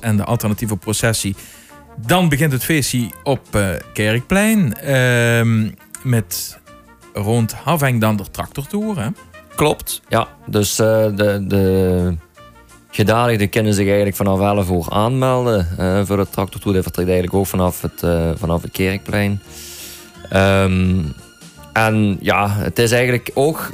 en 0.00 0.16
de 0.16 0.24
alternatieve 0.24 0.76
processie. 0.76 1.36
Dan 2.06 2.28
begint 2.28 2.52
het 2.52 2.64
feestje 2.64 3.10
op 3.22 3.74
Kerkplein. 3.92 4.76
Ehm, 4.76 5.70
met 6.02 6.58
rond 7.12 7.52
half 7.52 7.80
dan 7.80 8.16
de 8.16 8.30
tractortour, 8.30 8.98
hè? 8.98 9.08
Klopt, 9.56 10.02
ja. 10.08 10.28
Dus 10.46 10.76
de... 10.76 11.44
de 11.46 12.16
Gedadigden 12.90 13.48
kunnen 13.48 13.74
zich 13.74 13.86
eigenlijk 13.86 14.16
vanaf 14.16 14.40
11 14.40 14.70
uur 14.70 14.86
aanmelden 14.88 15.68
uh, 15.78 16.00
voor 16.04 16.18
het 16.18 16.32
tractortour. 16.32 16.74
Dat 16.74 16.82
vertrekt 16.82 17.08
eigenlijk 17.08 17.38
ook 17.38 17.46
vanaf 17.46 17.82
het, 17.82 18.02
uh, 18.04 18.30
vanaf 18.36 18.62
het 18.62 18.70
Kerkplein. 18.70 19.40
Um, 20.32 21.14
en 21.72 22.16
ja, 22.20 22.50
het 22.50 22.78
is 22.78 22.90
eigenlijk 22.90 23.30
ook 23.34 23.72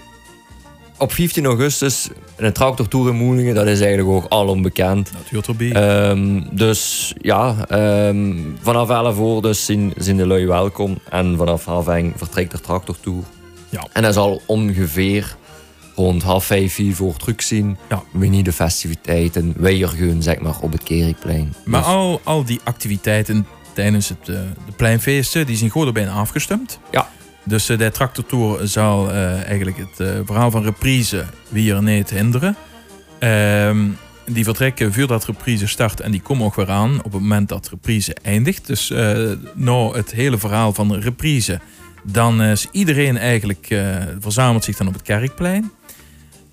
op 0.98 1.12
15 1.12 1.44
augustus 1.44 2.09
een 2.37 2.53
tractortour 2.53 3.09
in 3.09 3.14
Moelingen. 3.14 3.55
Dat 3.55 3.66
is 3.66 3.81
eigenlijk 3.81 4.09
ook 4.09 4.27
al 4.29 4.48
onbekend. 4.48 5.11
Um, 5.59 6.46
dus 6.50 7.12
ja, 7.20 7.57
um, 8.09 8.57
vanaf 8.61 8.90
11 8.90 9.18
uur 9.18 9.42
dus 9.42 9.64
zien, 9.64 9.92
zien 9.96 10.16
de 10.16 10.27
lui 10.27 10.46
welkom. 10.46 10.98
En 11.11 11.37
vanaf 11.37 11.64
half 11.64 11.88
1 11.88 12.12
vertrekt 12.16 12.50
de 12.50 12.61
tractortour. 12.61 13.22
Ja. 13.68 13.87
En 13.92 14.03
dat 14.03 14.14
zal 14.14 14.42
ongeveer 14.46 15.37
rond 15.94 16.22
half 16.22 16.44
vijf, 16.44 16.74
vier 16.74 16.94
voor 16.94 17.16
terug 17.16 17.42
zien. 17.42 17.76
Ja. 17.88 18.02
We 18.11 18.26
niet 18.26 18.44
de 18.44 18.52
festiviteiten 18.52 19.54
gaan, 19.61 20.22
zeg 20.22 20.38
maar, 20.38 20.61
op 20.61 20.72
het 20.72 20.83
Kerkplein. 20.83 21.54
Maar 21.64 21.80
dus- 21.80 21.90
al, 21.90 22.20
al 22.24 22.44
die 22.44 22.61
activiteiten 22.64 23.46
tijdens 23.72 24.09
het, 24.09 24.28
uh, 24.28 24.37
de 24.66 24.72
pleinfeesten, 24.76 25.46
die 25.46 25.57
zijn 25.57 25.70
gewoon 25.70 25.92
bijna 25.92 26.12
afgestemd. 26.12 26.78
Ja. 26.90 27.09
Dus 27.44 27.70
uh, 27.70 27.78
de 27.78 27.90
tractortour 27.90 28.68
zal 28.68 29.11
uh, 29.11 29.42
eigenlijk 29.42 29.76
het 29.76 30.26
verhaal 30.26 30.50
van 30.50 30.62
reprise 30.62 31.24
weer 31.48 31.83
niet 31.83 32.11
hinderen. 32.11 32.57
Ehm, 33.18 33.88
die 34.26 34.44
vertrekken 34.44 34.92
voordat 34.92 35.24
reprise 35.24 35.66
start 35.66 36.00
en 36.00 36.11
die 36.11 36.22
komen 36.22 36.46
ook 36.46 36.54
weer 36.54 36.70
aan 36.70 36.98
op 36.98 37.12
het 37.12 37.20
moment 37.20 37.48
dat 37.48 37.68
reprise 37.68 38.16
eindigt. 38.22 38.66
Dus 38.66 38.92
nou 39.54 39.96
het 39.96 40.12
hele 40.12 40.38
verhaal 40.38 40.72
van 40.72 40.94
reprise, 40.94 41.61
dan 42.02 42.42
is 42.42 42.66
iedereen 42.70 43.16
eigenlijk 43.16 43.66
verzamelt 44.20 44.64
zich 44.64 44.76
dan 44.76 44.87
op 44.87 44.92
het 44.92 45.02
kerkplein. 45.02 45.70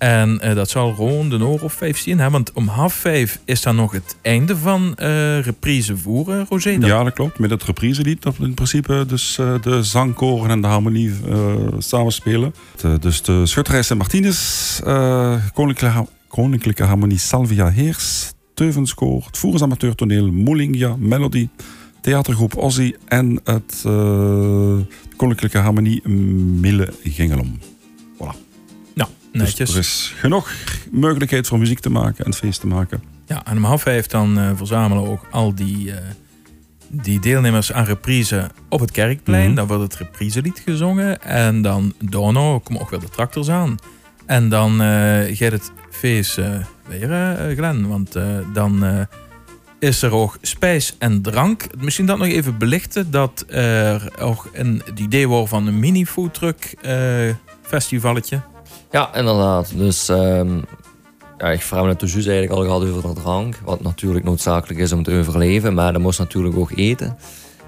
En 0.02 0.40
eh, 0.40 0.54
dat 0.54 0.70
zal 0.70 0.92
rond 0.92 1.30
de 1.30 1.44
oor 1.44 1.60
of 1.62 1.72
vijf 1.72 1.98
zien. 1.98 2.18
Hè? 2.18 2.30
Want 2.30 2.52
om 2.52 2.68
half 2.68 2.94
vijf 2.94 3.38
is 3.44 3.62
dan 3.62 3.76
nog 3.76 3.92
het 3.92 4.16
einde 4.22 4.56
van 4.56 4.94
eh 4.96 5.40
reprise 5.40 5.96
voeren, 5.96 6.46
Roger. 6.48 6.80
Dan- 6.80 6.88
Ja, 6.88 7.02
dat 7.04 7.12
klopt. 7.12 7.38
Met 7.38 7.50
het 7.50 7.62
repriselied 7.64 8.22
dat 8.22 8.34
in 8.40 8.54
principe 8.54 9.04
dus 9.08 9.38
eh, 9.38 9.54
de 9.62 9.82
zangkoren 9.82 10.50
en 10.50 10.60
de 10.60 10.66
harmonie 10.66 11.10
eh, 11.28 11.54
samenspelen. 11.78 12.54
Dus 13.00 13.22
de 13.22 13.46
schutterij 13.46 13.82
Sint 13.82 13.98
Martinus, 13.98 14.80
eh, 14.84 15.34
Koninklijke, 15.54 16.06
Koninklijke 16.28 16.82
Harmonie 16.84 17.18
Salvia 17.18 17.70
Heers, 17.70 18.32
Teuvenskoor, 18.54 19.22
het 19.26 19.38
Voerens 19.38 19.62
Amateurtoneel, 19.62 20.30
Moelingia, 20.32 20.96
Melody, 20.98 21.48
theatergroep 22.00 22.56
Ozzy 22.56 22.94
en 23.08 23.40
het 23.44 23.82
eh, 23.86 24.76
Koninklijke 25.16 25.58
Harmonie 25.58 26.08
Mille 26.08 26.88
Gengelom. 27.04 27.58
Dus 29.32 29.58
er 29.58 29.78
is 29.78 30.14
genoeg 30.18 30.52
mogelijkheid 30.90 31.46
voor 31.46 31.58
muziek 31.58 31.78
te 31.78 31.90
maken 31.90 32.24
en 32.24 32.34
feest 32.34 32.60
te 32.60 32.66
maken. 32.66 33.02
Ja, 33.26 33.44
en 33.44 33.56
om 33.56 33.64
half 33.64 33.82
vijf 33.82 34.06
dan 34.06 34.38
eh, 34.38 34.50
verzamelen 34.54 35.08
ook 35.08 35.26
al 35.30 35.54
die, 35.54 35.92
eh, 35.92 35.98
die 36.88 37.20
deelnemers 37.20 37.72
aan 37.72 37.84
reprise 37.84 38.50
op 38.68 38.80
het 38.80 38.90
kerkplein. 38.90 39.46
Mhm. 39.46 39.54
Dan 39.54 39.66
wordt 39.66 39.82
het 39.82 39.94
repriselied 39.94 40.62
gezongen. 40.64 41.22
En 41.22 41.62
dan 41.62 41.94
daarna 41.98 42.58
komen 42.62 42.80
ook 42.80 42.90
weer 42.90 43.00
de 43.00 43.08
tractors 43.08 43.50
aan. 43.50 43.76
En 44.26 44.48
dan 44.48 44.82
eh 44.82 45.36
gaat 45.36 45.52
het 45.52 45.72
feest 45.90 46.40
weer, 46.88 47.36
Glenn. 47.54 47.88
Want 47.88 48.16
dan 48.52 49.06
is 49.78 50.02
er 50.02 50.12
ook 50.12 50.38
spijs 50.42 50.96
en 50.98 51.22
drank. 51.22 51.66
Misschien 51.78 52.06
dat 52.06 52.18
nog 52.18 52.26
even 52.26 52.58
belichten. 52.58 53.10
Dat 53.10 53.44
er 53.48 54.20
ook 54.20 54.50
een 54.52 54.82
het 54.84 54.98
idee 54.98 55.28
was 55.28 55.48
van 55.48 55.66
een 55.66 55.78
mini 55.78 56.06
foodtruck 56.06 56.74
festivalletje. 57.62 58.40
Ja, 58.92 59.14
inderdaad. 59.14 59.72
Dus 59.76 60.08
ehm 60.08 60.58
ja, 61.38 61.50
ik 61.50 61.60
vraag 61.62 61.80
me 61.82 61.86
net 61.86 62.00
dus 62.00 62.14
eigenlijk 62.14 62.52
al 62.52 62.62
gehad 62.64 62.82
over 62.82 63.14
de 63.14 63.20
drank. 63.20 63.58
Wat 63.64 63.82
natuurlijk 63.82 64.24
noodzakelijk 64.24 64.80
is 64.80 64.92
om 64.92 65.02
te 65.02 65.18
overleven. 65.18 65.74
Maar 65.74 65.92
dat 65.92 66.02
moest 66.02 66.18
natuurlijk 66.18 66.56
ook 66.56 66.70
eten. 66.74 67.16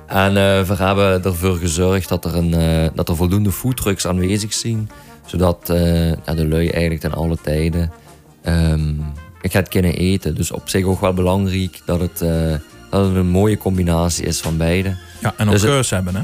En 0.07 0.29
eh, 0.29 0.63
we 0.63 0.75
hebben 0.75 1.25
ervoor 1.25 1.57
gezorgd 1.57 2.09
dat 2.09 2.25
er, 2.25 2.37
een, 2.37 2.55
eh, 2.55 2.89
dat 2.95 3.09
er 3.09 3.17
voldoende 3.17 3.53
foodtrucks 3.53 4.07
aanwezig 4.07 4.53
zijn. 4.53 4.91
Zodat 5.27 5.71
eh, 5.71 6.09
ja, 6.11 6.35
de 6.35 6.49
lui 6.49 6.69
eigenlijk 6.69 7.01
ten 7.01 7.13
alle 7.15 7.37
tijden 7.43 7.93
ehm 8.43 8.93
ik 9.41 9.53
het 9.53 9.69
kunnen 9.69 9.95
eten. 9.95 10.35
Dus 10.35 10.51
op 10.51 10.69
zich 10.69 10.85
ook 10.85 11.01
wel 11.01 11.13
belangrijk 11.15 11.81
dat 11.85 12.01
het, 12.01 12.19
dat 12.91 13.07
het 13.07 13.15
een 13.17 13.27
mooie 13.27 13.59
combinatie 13.59 14.25
is 14.27 14.41
van 14.41 14.57
beide. 14.57 14.97
Ja, 15.21 15.35
en 15.37 15.47
ook 15.47 15.53
Dus 15.53 15.63
het- 15.63 15.71
keus 15.71 15.91
hebben, 15.91 16.17
hè? 16.17 16.23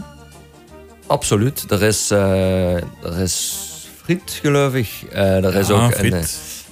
Absoluut. 1.07 1.71
Er 1.71 1.83
is, 1.83 2.11
er 2.11 3.19
is 3.19 3.69
friet, 4.05 4.39
geloof 4.43 4.75
ik. 4.75 4.89
Eh, 5.13 5.45
er 5.45 5.55
is 5.55 5.71
ook 5.71 5.95
een, 5.95 6.13
eh, 6.13 6.21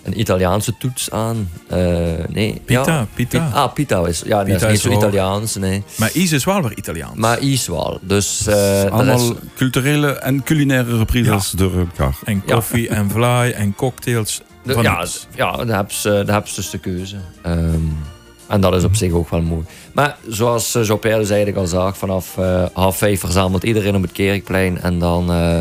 een 0.02 0.20
Italiaanse 0.20 0.76
toets 0.78 1.10
aan. 1.10 1.50
Eh, 1.68 1.78
nee, 2.28 2.60
Pita, 2.64 2.92
ja. 2.92 3.06
pita. 3.14 3.48
Pi- 3.50 3.54
Ah, 3.56 3.72
pita 3.72 4.06
is. 4.06 4.22
Ja, 4.26 4.42
Pita 4.42 4.58
dat 4.58 4.62
is 4.62 4.62
niet 4.62 4.72
is 4.72 4.80
zo 4.82 4.90
Italiaans, 5.06 5.54
nee. 5.54 5.82
Maar 5.96 6.10
Is 6.12 6.32
is 6.32 6.44
wel 6.44 6.62
weer 6.62 6.76
Italiaans. 6.78 7.16
Maar 7.18 7.40
is 7.42 7.66
wel. 7.66 7.98
Dus 8.02 8.48
Allemaal 8.90 9.30
is, 9.30 9.32
culturele 9.56 10.10
en 10.12 10.42
culinaire 10.42 10.98
reprises 10.98 11.50
door 11.50 11.78
elkaar. 11.78 12.16
En 12.24 12.44
koffie 12.44 12.88
en 12.88 13.10
vlaai 13.10 13.52
en 13.52 13.74
cocktails. 13.74 14.40
de- 14.62 14.72
van 14.72 14.82
ja, 14.82 15.06
ja, 15.34 15.56
daar 15.56 15.76
hebben 15.76 15.94
ze, 15.94 16.08
daar 16.08 16.32
hebben 16.34 16.48
ze 16.50 16.54
dus 16.54 16.70
de 16.70 16.78
keuze. 16.78 17.16
Ehm, 17.42 17.80
en 18.48 18.60
dat 18.60 18.74
is 18.74 18.84
op 18.84 18.94
zich 18.96 19.12
ook 19.12 19.28
wel 19.30 19.42
mooi. 19.42 19.64
Maar 19.92 20.16
zoals 20.28 20.72
Jean-Pierre 20.82 21.18
dus 21.20 21.28
eigenlijk 21.30 21.58
al 21.58 21.66
zag, 21.66 21.96
vanaf 21.96 22.38
eh, 22.38 22.64
half 22.72 22.96
vijf 22.96 23.20
verzamelt 23.20 23.62
iedereen 23.64 23.96
op 23.96 24.02
het 24.02 24.12
kerkplein. 24.12 24.80
En 24.80 24.98
dan 24.98 25.32
eh, 25.32 25.60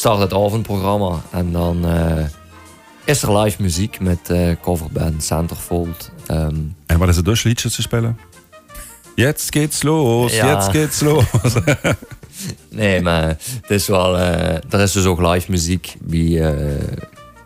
start 0.00 0.18
het 0.20 0.32
avondprogramma. 0.32 1.22
En 1.30 1.52
dan 1.52 1.86
eh, 1.86 2.24
is 3.04 3.22
er 3.22 3.38
live 3.38 3.62
muziek 3.62 4.00
met 4.00 4.30
eh, 4.30 4.50
coverband 4.62 5.24
Centerfold. 5.24 6.10
Ehm, 6.26 6.54
En 6.86 6.98
wat 6.98 7.08
is 7.08 7.16
het 7.16 7.24
dus 7.24 7.42
liedje 7.42 7.70
te 7.70 7.82
spelen? 7.82 8.18
Jetzt 9.14 9.52
geht's 9.52 9.82
los, 9.82 10.34
Ja. 10.34 10.46
jetzt 10.50 10.70
geht's 10.70 11.00
los. 11.00 11.24
nee, 12.80 13.00
maar 13.02 13.26
het 13.28 13.70
is 13.70 13.86
wel... 13.86 14.18
eh, 14.18 14.72
er 14.72 14.80
is 14.80 14.92
dus 14.92 15.04
ook 15.04 15.20
live 15.20 15.50
muziek 15.50 15.94
wie, 16.00 16.42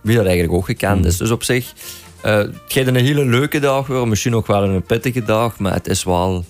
wie 0.01 0.17
dat 0.17 0.25
eigenlijk 0.25 0.53
ook 0.53 0.65
gekend 0.65 1.05
is. 1.05 1.17
Dus 1.17 1.31
op 1.31 1.43
zich... 1.43 1.73
het 2.21 2.51
gaat 2.69 2.87
een 2.87 2.95
hele 2.97 3.25
leuke 3.25 3.59
dag 3.59 3.87
worden. 3.87 4.09
Misschien 4.09 4.35
ook 4.35 4.47
wel 4.47 4.63
een 4.65 4.83
pittige 4.83 5.25
dag. 5.25 5.59
Maar 5.59 5.73
het 5.73 5.89
is 5.89 6.05
wel... 6.05 6.45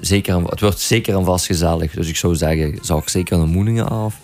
zeker 0.00 0.44
het 0.48 0.60
wordt 0.60 0.80
zeker 0.80 1.16
en 1.16 1.24
vast 1.24 1.46
gezellig. 1.46 1.92
Dus 1.92 2.08
ik 2.08 2.16
zou 2.16 2.34
zeggen, 2.34 2.78
zag 2.82 3.10
zeker 3.10 3.38
een 3.38 3.48
moeningen 3.50 3.88
af. 3.88 4.14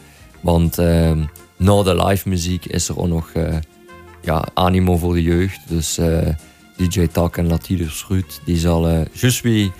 Want 0.41 0.79
eh, 0.79 1.13
na 1.57 1.83
de 1.83 2.05
live 2.05 2.29
muziek 2.29 2.65
is 2.65 2.89
er 2.89 2.99
ook 2.99 3.09
nog 3.09 3.31
eh, 3.33 3.57
ja, 4.23 4.45
animo 4.55 4.97
voor 4.97 5.15
de 5.15 5.23
jeugd. 5.23 5.61
Dus 5.69 5.99
eh, 5.99 6.29
DJ 6.77 7.07
Tak 7.07 7.37
en 7.37 7.47
Latidus 7.47 8.05
Ruud, 8.09 8.41
die 8.45 8.59
zal 8.59 8.89
juist 9.13 9.41
wie 9.41 9.73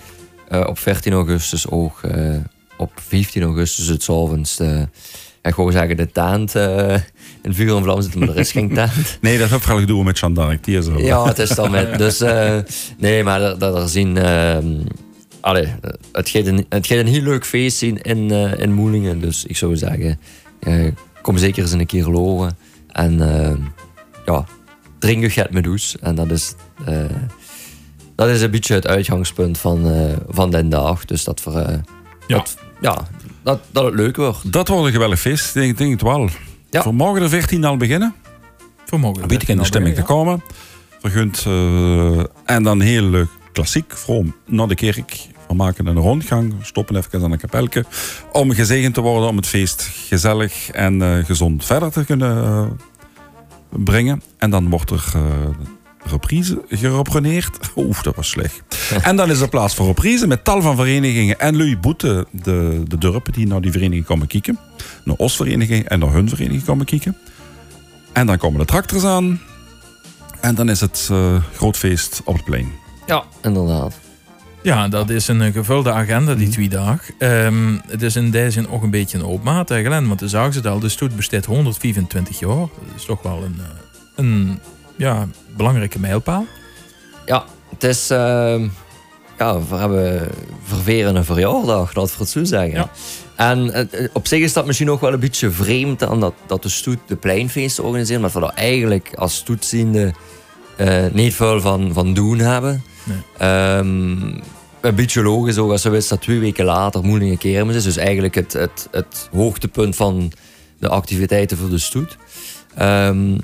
eh, 0.47 0.65
op 0.67 0.79
14 0.79 1.13
augustus 1.13 1.69
ook 1.69 2.01
op 2.77 2.91
15 2.95 3.43
augustus 3.43 3.87
het 3.87 4.01
avonds 4.09 4.57
ik 5.41 5.55
wou 5.55 5.71
zeggen 5.71 5.97
de 5.97 6.11
tent 6.11 6.55
eh, 6.55 6.93
in 7.41 7.53
vuur 7.53 7.75
en 7.75 7.83
vlam 7.83 8.01
zitten, 8.01 8.19
maar 8.19 8.29
er 8.29 8.37
is 8.37 8.51
geen 8.51 8.73
tent. 8.73 8.91
Nee, 9.21 9.37
dat 9.37 9.49
heb 9.49 9.61
ik 9.61 9.87
doen 9.87 10.05
met 10.05 10.21
d'Arc. 10.33 10.63
Die 10.63 10.77
is 10.77 10.85
er. 10.85 11.03
Ja, 11.03 11.25
het 11.25 11.39
is 11.39 11.49
dan 11.49 11.71
met. 11.71 11.97
Dus 11.97 12.23
nee, 12.97 13.23
maar 13.23 13.39
dat, 13.59 13.75
er 13.75 13.89
zien. 13.89 14.17
ehm, 14.17 14.67
allee, 15.39 15.67
het 16.11 16.29
gaat 16.29 16.45
een, 16.45 16.65
het 16.69 16.87
gaat 16.87 16.97
een 16.97 17.07
heel 17.07 17.21
leuk 17.21 17.45
feest 17.45 17.77
zien 17.77 18.01
in, 18.01 18.31
in 18.57 18.73
Moelingen. 18.73 19.19
Dus 19.19 19.45
ik 19.45 19.57
zou 19.57 19.77
zeggen, 19.77 20.19
kom 21.21 21.37
zeker 21.37 21.61
eens 21.63 21.71
een 21.71 21.85
keer 21.85 22.05
lopen. 22.07 22.57
En 22.87 23.21
eh, 23.45 23.55
ja, 24.25 24.45
drink 24.99 25.31
je 25.31 25.41
het 25.41 25.63
does. 25.63 25.97
En 25.99 26.15
dat 26.15 26.31
is, 26.31 26.53
eh, 26.85 27.03
dat 28.15 28.27
is 28.29 28.41
een 28.41 28.51
beetje 28.51 28.73
het 28.73 28.87
uitgangspunt 28.87 29.57
van, 29.57 29.91
eh, 29.91 30.13
van 30.29 30.51
den 30.51 30.69
dag. 30.69 31.05
Dus 31.05 31.23
dat, 31.23 31.41
voor, 31.41 31.55
eh, 31.55 31.77
Ja. 32.27 32.37
dat, 32.37 32.57
ja, 32.81 33.07
dat, 33.43 33.59
dat 33.71 33.85
het 33.85 33.93
leuk 33.93 34.15
wordt. 34.15 34.51
Dat 34.51 34.67
wordt 34.67 34.85
een 34.85 34.91
geweldig 34.91 35.19
feest, 35.19 35.53
denk, 35.53 35.77
denk 35.77 35.91
het 35.91 36.01
wel. 36.01 36.29
Ja. 36.69 36.81
Voor 36.81 36.93
morgen 36.93 37.21
de 37.21 37.29
14 37.29 37.65
al 37.65 37.77
beginnen. 37.77 38.15
Vermogen. 38.85 39.21
Een 39.21 39.27
beetje 39.27 39.51
in 39.51 39.57
de 39.57 39.65
stemming 39.65 39.95
te 39.95 40.01
komen. 40.03 40.43
Vergunt. 40.99 41.43
eh, 41.47 42.19
en 42.45 42.63
dan 42.63 42.79
heel 42.81 43.03
leuk 43.03 43.27
klassiek. 43.51 43.97
Vroom 43.97 44.35
naar 44.45 44.67
de 44.67 44.75
kerk. 44.75 45.27
We 45.49 45.55
maken 45.55 45.85
een 45.85 45.97
rondgang. 45.97 46.53
Stoppen 46.61 46.95
even 46.95 47.23
aan 47.23 47.31
een 47.31 47.37
kapelke. 47.37 47.85
Om 48.31 48.51
gezegend 48.51 48.93
te 48.93 49.01
worden. 49.01 49.29
Om 49.29 49.35
het 49.35 49.47
feest 49.47 49.81
gezellig 49.81 50.69
en 50.71 51.01
eh, 51.01 51.25
gezond 51.25 51.65
verder 51.65 51.91
te 51.91 52.05
kunnen 52.05 52.43
eh, 52.43 52.65
brengen. 53.69 54.21
En 54.37 54.49
dan 54.49 54.69
wordt 54.69 54.91
er 54.91 55.11
eh, 55.15 55.21
reprise 56.03 56.61
gerepreneerd. 56.69 57.57
Oeh, 57.75 58.01
dat 58.01 58.15
was 58.15 58.29
slecht. 58.29 58.61
en 59.01 59.15
dan 59.15 59.29
is 59.29 59.39
er 59.39 59.49
plaats 59.49 59.75
voor 59.75 59.85
reprise 59.85 60.27
met 60.27 60.43
tal 60.43 60.61
van 60.61 60.75
verenigingen. 60.75 61.39
En 61.39 61.57
Louis 61.57 61.79
Boete, 61.79 62.27
de, 62.31 62.83
de 62.87 62.97
dorpen 62.97 63.33
die 63.33 63.47
naar 63.47 63.61
die 63.61 63.71
vereniging 63.71 64.05
komen 64.05 64.27
kijken. 64.27 64.59
Naar 65.03 65.15
ons 65.15 65.35
vereniging 65.35 65.85
en 65.85 65.99
naar 65.99 66.11
hun 66.11 66.29
vereniging 66.29 66.65
komen 66.65 66.85
kijken. 66.85 67.17
En 68.13 68.25
dan 68.25 68.37
komen 68.37 68.59
de 68.59 68.65
tractors 68.65 69.03
aan. 69.03 69.41
En 70.41 70.55
dan 70.55 70.69
is 70.69 70.81
het 70.81 71.09
groot 71.53 71.77
feest 71.77 72.21
op 72.25 72.35
het 72.35 72.43
plein. 72.43 72.71
Ja, 73.05 73.23
inderdaad. 73.41 74.08
Ja, 74.69 74.87
dat 74.87 75.09
is 75.09 75.27
een 75.27 75.41
eh, 75.41 75.53
gevulde 75.53 75.91
agenda, 75.91 76.31
Mhm. 76.31 76.39
die 76.39 76.49
twee 76.49 76.69
dagen. 76.69 77.13
Ehm, 77.17 77.77
het 77.87 78.01
is 78.01 78.15
in 78.15 78.31
die 78.31 78.51
zin 78.51 78.69
ook 78.69 78.83
een 78.83 78.89
beetje 78.89 79.17
een 79.17 79.23
opmaat, 79.23 79.71
Glenn. 79.71 80.07
Want 80.07 80.19
de 80.19 80.27
zagen 80.27 80.53
ze 80.53 80.59
het 80.59 80.67
al, 80.67 80.79
de 80.79 80.89
stoet 80.89 81.15
bestaat 81.15 81.45
124 81.45 82.39
jaar. 82.39 82.49
Dat 82.57 82.95
is 82.95 83.05
toch 83.05 83.21
wel 83.21 83.43
een, 83.43 83.55
eh, 83.59 83.65
een 84.15 84.59
ja, 84.95 85.27
belangrijke 85.55 85.99
mijlpaal. 85.99 86.45
Ja, 87.25 87.43
het 87.69 87.83
is. 87.83 88.09
ehm, 88.09 88.67
ja, 89.37 89.59
we 89.69 89.75
hebben 89.75 90.27
ververen 90.63 91.15
een 91.15 91.25
verjaardag, 91.25 91.93
dat 91.93 92.11
voor 92.11 92.21
het 92.21 92.29
zo 92.29 92.43
zeggen. 92.43 92.73
Ja. 92.73 92.89
En 93.35 93.73
eh, 93.73 94.07
op 94.13 94.27
zich 94.27 94.39
is 94.41 94.53
dat 94.53 94.65
misschien 94.65 94.87
nog 94.87 94.99
wel 94.99 95.13
een 95.13 95.19
beetje 95.19 95.49
vreemd 95.51 96.03
aan 96.03 96.19
dat, 96.19 96.33
dat 96.47 96.63
de 96.63 96.69
stoet 96.69 96.99
de 97.07 97.15
pleinfeesten 97.15 97.83
organiseert, 97.83 98.21
maar 98.21 98.29
we 98.33 98.39
dat 98.39 98.53
eigenlijk 98.53 99.11
als 99.15 99.35
stoetziende 99.35 100.13
eh 100.77 101.05
niet 101.11 101.33
veel 101.33 101.61
van, 101.61 101.93
van 101.93 102.13
doen 102.13 102.39
hebben. 102.39 102.83
Nee. 103.03 103.17
Ehm, 103.37 104.37
een 104.81 104.95
beetje 104.95 105.21
logisch 105.21 105.57
ook 105.57 105.71
als 105.71 105.83
we 105.83 105.89
wisten 105.89 106.15
dat 106.15 106.25
twee 106.25 106.39
weken 106.39 106.65
later 106.65 107.03
Moelingen 107.03 107.37
Kermis 107.37 107.75
is. 107.75 107.83
Dus 107.83 107.97
eigenlijk 107.97 108.35
het, 108.35 108.53
het, 108.53 108.87
het 108.91 109.29
hoogtepunt 109.31 109.95
van 109.95 110.31
de 110.79 110.89
activiteiten 110.89 111.57
voor 111.57 111.69
de 111.69 111.77
stoet. 111.77 112.17
Ehm, 112.75 113.37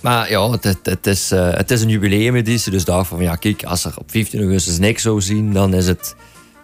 maar 0.00 0.30
ja, 0.30 0.50
het, 0.50 0.78
het, 0.82 1.06
is, 1.06 1.30
eh, 1.30 1.54
het 1.54 1.70
is 1.70 1.82
een 1.82 1.88
jubileumeditie. 1.88 2.72
Dus 2.72 2.84
dacht 2.84 3.08
van 3.08 3.22
ja, 3.22 3.36
kijk, 3.36 3.64
als 3.64 3.84
er 3.84 3.94
op 3.98 4.10
15 4.10 4.40
augustus 4.40 4.78
niks 4.78 5.02
zou 5.02 5.20
zien, 5.20 5.52
dan 5.52 5.74
is 5.74 5.86
het. 5.86 6.14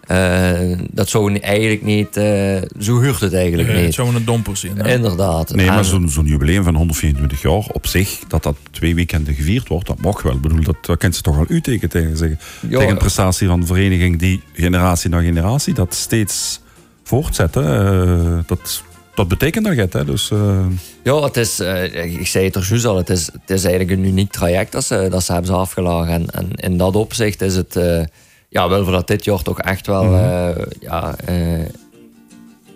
Eh, 0.09 0.79
dat 0.91 1.09
zou 1.09 1.39
eigenlijk 1.39 1.83
niet. 1.83 2.17
eh, 2.17 2.57
zo 2.79 3.01
huurt 3.01 3.21
het 3.21 3.35
eigenlijk 3.35 3.81
niet. 3.81 3.95
zou 3.95 4.15
een 4.15 4.25
domper 4.25 4.57
zijn. 4.57 4.79
hè. 4.79 4.95
Inderdaad. 4.95 5.55
Nee, 5.55 5.67
maar 5.67 5.85
zo'n 5.85 6.09
zo'n 6.09 6.27
jubileum 6.27 6.65
van 6.65 6.75
124 6.75 7.43
jaar 7.43 7.67
op 7.73 7.87
zich, 7.87 8.19
dat 8.29 8.43
dat 8.43 8.57
twee 8.71 8.95
weekenden 8.95 9.35
gevierd 9.35 9.69
wordt, 9.69 9.87
dat 9.87 10.01
mag 10.01 10.23
wel. 10.23 10.33
Ik 10.33 10.41
bedoel, 10.41 10.63
dat, 10.63 10.77
dat 10.81 10.99
kent 10.99 11.17
ze 11.17 11.23
toch 11.23 11.37
wel 11.37 11.45
u 11.49 11.61
tegen, 11.61 11.89
tegen 11.89 12.17
zeggen. 12.17 12.39
Ja, 12.69 12.69
tegen 12.79 12.93
een 12.93 12.99
prestatie 12.99 13.49
van 13.49 13.61
de 13.61 13.67
vereniging 13.67 14.19
die 14.19 14.43
generatie 14.53 15.11
na 15.11 15.21
generatie 15.21 15.75
dat 15.75 15.95
steeds 15.95 16.61
voortzetten. 17.05 17.65
eh, 17.65 18.39
dat 18.47 18.83
dat 19.15 19.29
betekent 19.29 19.65
dat 19.65 19.77
het, 19.77 19.93
hè? 19.93 20.05
Dus, 20.05 20.31
uh... 20.31 20.67
Ja, 21.03 21.23
het 21.23 21.37
is, 21.37 21.61
uh, 21.61 22.05
ik 22.21 22.27
zei 22.27 22.45
het 22.45 22.55
er 22.57 22.67
juist 22.69 22.85
al, 22.85 22.97
het 22.97 23.11
is, 23.11 23.27
het 23.27 23.51
is 23.51 23.65
eigenlijk 23.65 23.99
een 23.99 24.05
uniek 24.07 24.31
traject 24.33 24.73
dat 24.73 24.85
ze, 24.85 25.07
dat 25.11 25.25
ze 25.25 25.33
hebben 25.33 25.55
afgelagen. 25.55 26.13
En, 26.13 26.31
en 26.31 26.51
in 26.55 26.77
dat 26.77 26.97
opzicht 26.97 27.41
is 27.43 27.57
het, 27.57 27.77
uh, 27.77 28.01
ja, 28.49 28.69
wel 28.69 28.83
voor 28.85 28.93
dat 28.93 29.07
dit 29.07 29.25
jaar 29.25 29.43
toch 29.43 29.61
echt 29.61 29.87
wel 29.87 30.05
mm 30.05 30.15
-hmm. 30.15 30.55
ja, 30.81 31.15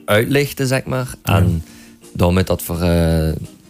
uitlichten, 0.05 0.67
zeg 0.67 0.85
maar. 0.85 1.15
En 1.23 1.65
daarmee 2.13 2.45
dat 2.45 2.63
voor 2.63 2.79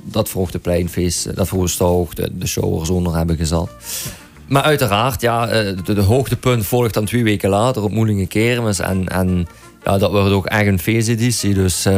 dat 0.04 0.28
verhoogde 0.28 0.58
pleinfeest, 0.58 1.36
dat 1.36 1.48
verhoogde 1.48 1.84
ook 1.84 2.14
de, 2.14 2.46
show 2.46 2.90
onder 2.90 3.16
hebben 3.16 3.36
gezet. 3.36 3.68
Maar 4.46 4.62
uiteraard, 4.62 5.20
ja, 5.20 5.46
de, 5.46 5.94
de 5.94 6.00
hoogtepunt 6.00 6.66
volgt 6.66 6.94
dan 6.94 7.04
twee 7.04 7.24
weken 7.24 7.50
later 7.50 7.82
op 7.82 7.90
Moelingen 7.90 8.28
Kermis. 8.28 8.78
En, 8.78 9.08
en 9.08 9.46
ja, 9.84 9.98
dat 9.98 10.10
wordt 10.10 10.32
ook 10.32 10.46
echt 10.46 10.66
een 10.66 10.78
feesteditie. 10.78 11.54
Dus, 11.54 11.86
uh, 11.86 11.94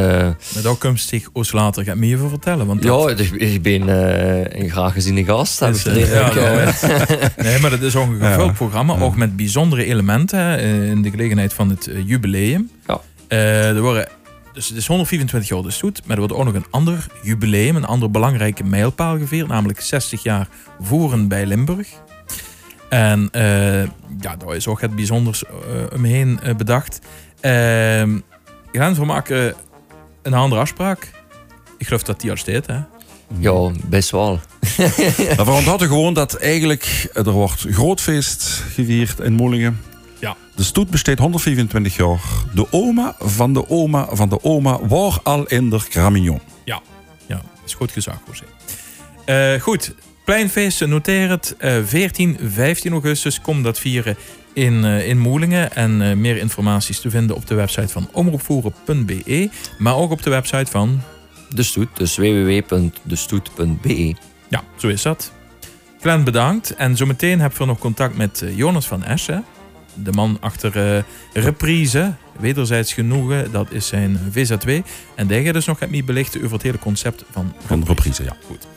maar 0.53 0.63
daar 0.63 0.75
komt 0.75 0.99
zich 0.99 1.29
Oost 1.33 1.53
later 1.53 1.83
gaat 1.83 1.95
meer 1.95 2.17
over 2.17 2.29
vertellen. 2.29 2.67
Want 2.67 2.81
dat... 2.81 3.19
Ja, 3.19 3.25
ik 3.37 3.61
ben 3.61 3.87
uh, 3.87 4.43
een 4.43 4.69
graag 4.69 4.93
geziene 4.93 5.25
gast. 5.25 5.59
Dus, 5.59 5.85
uh, 5.85 6.11
ja, 6.11 6.31
ja, 6.33 6.73
nee, 7.43 7.59
maar 7.59 7.69
dat 7.69 7.81
is 7.81 7.95
ook 7.95 8.07
een 8.09 8.21
gevuld 8.21 8.53
programma. 8.53 8.99
Ook 8.99 9.15
met 9.15 9.35
bijzondere 9.35 9.85
elementen 9.85 10.59
in 10.59 11.01
de 11.01 11.09
gelegenheid 11.09 11.53
van 11.53 11.69
het 11.69 11.89
jubileum. 12.05 12.69
Ja. 12.87 13.01
er 13.27 13.81
worden, 13.81 14.07
dus 14.53 14.67
het 14.67 14.77
is 14.77 14.87
124 14.87 15.49
jaar 15.49 15.61
de 15.61 15.71
stoet. 15.71 16.01
Maar 16.05 16.17
er 16.17 16.21
wordt 16.21 16.33
ook 16.33 16.45
nog 16.45 16.53
een 16.53 16.69
ander 16.69 17.07
jubileum, 17.23 17.75
een 17.75 17.85
andere 17.85 18.11
belangrijke 18.11 18.63
mijlpaal 18.63 19.17
gevierd. 19.17 19.47
Namelijk 19.47 19.81
60 19.81 20.23
jaar 20.23 20.47
voeren 20.79 21.27
bij 21.27 21.45
Limburg. 21.45 21.87
En 22.89 23.29
ja, 24.19 24.35
daar 24.37 24.55
is 24.55 24.67
ook 24.67 24.81
het 24.81 24.95
bijzonders 24.95 25.43
omheen 25.93 26.39
bedacht. 26.57 26.99
Uh, 27.45 27.51
gaan 28.71 28.95
we 28.95 29.05
maken 29.05 29.55
een 30.21 30.33
andere 30.33 30.61
afspraak. 30.61 31.11
Ik 31.77 31.85
geloof 31.85 32.03
dat 32.03 32.19
die 32.19 32.29
al 32.29 32.37
staat, 32.37 32.65
hè? 32.65 32.79
Ja, 33.37 33.71
best 33.85 34.09
wel. 34.09 34.31
maar 35.37 35.45
we 35.45 35.51
hadden 35.51 35.87
gewoon 35.87 36.13
dat 36.13 36.35
eigenlijk 36.35 37.09
er 37.13 37.31
wordt 37.31 37.65
groot 37.69 38.01
feest 38.01 38.43
gevierd 38.73 39.19
in 39.19 39.33
Moelingen. 39.33 39.81
Ja. 40.19 40.35
De 40.55 40.63
stoet 40.63 40.89
besteedt 40.89 41.19
125 41.19 41.95
jaar. 41.95 42.21
De 42.53 42.67
oma 42.71 43.15
van 43.19 43.53
de 43.53 43.69
oma 43.69 44.07
van 44.11 44.29
de 44.29 44.43
oma 44.43 44.85
was 44.87 45.19
al 45.23 45.45
in 45.45 45.69
de 45.69 45.79
Gramignon. 45.79 46.39
Ja, 46.63 46.81
ja, 47.27 47.41
is 47.65 47.73
goed 47.73 47.91
gezegd, 47.91 48.17
José. 48.27 48.43
Uh, 49.55 49.61
goed, 49.61 49.93
pleinfeest, 50.25 50.85
noteer 50.85 51.29
het. 51.29 51.55
Uh, 51.59 51.77
14, 51.85 52.37
15 52.51 52.91
augustus, 52.91 53.41
kom 53.41 53.63
dat 53.63 53.79
vieren 53.79 54.17
in, 54.55 54.83
uh, 54.83 55.07
in 55.07 55.19
Moelingen. 55.19 55.75
En 55.75 56.01
uh, 56.01 56.13
meer 56.13 56.37
informatie 56.37 56.89
is 56.89 56.99
te 56.99 57.09
vinden 57.09 57.35
op 57.35 57.47
de 57.47 57.55
website 57.55 57.87
van 57.87 58.09
omroepvoeren.be. 58.11 59.49
Maar 59.77 59.95
ook 59.95 60.11
op 60.11 60.23
de 60.23 60.29
website 60.29 60.71
van... 60.71 61.01
De 61.49 61.63
Stoet, 61.63 61.87
dus 61.93 62.17
www.destoet.be. 62.17 64.15
Ja, 64.47 64.63
zo 64.75 64.87
is 64.87 65.01
dat. 65.01 65.31
Glenn, 65.99 66.23
bedankt. 66.23 66.75
En 66.75 66.97
zometeen 66.97 67.39
hebben 67.39 67.59
we 67.59 67.65
nog 67.65 67.79
contact 67.79 68.17
met 68.17 68.41
uh, 68.43 68.57
Jonas 68.57 68.87
van 68.87 69.03
Essen. 69.03 69.45
De 69.93 70.11
man 70.11 70.37
achter 70.39 71.03
Reprise. 71.33 72.13
Wederzijds 72.39 72.93
genoegen, 72.93 73.51
dat 73.51 73.71
is 73.71 73.87
zijn 73.87 74.19
VZ2. 74.31 74.71
En 75.15 75.27
die 75.27 75.43
gaat 75.43 75.53
dus 75.53 75.65
nog 75.65 75.79
met 75.79 76.05
belichten 76.05 76.41
over 76.41 76.53
het 76.53 76.61
hele 76.61 76.79
concept 76.79 77.23
van, 77.31 77.53
van 77.65 77.83
Reprise. 77.87 78.23
Ja, 78.23 78.35
goed. 78.45 78.67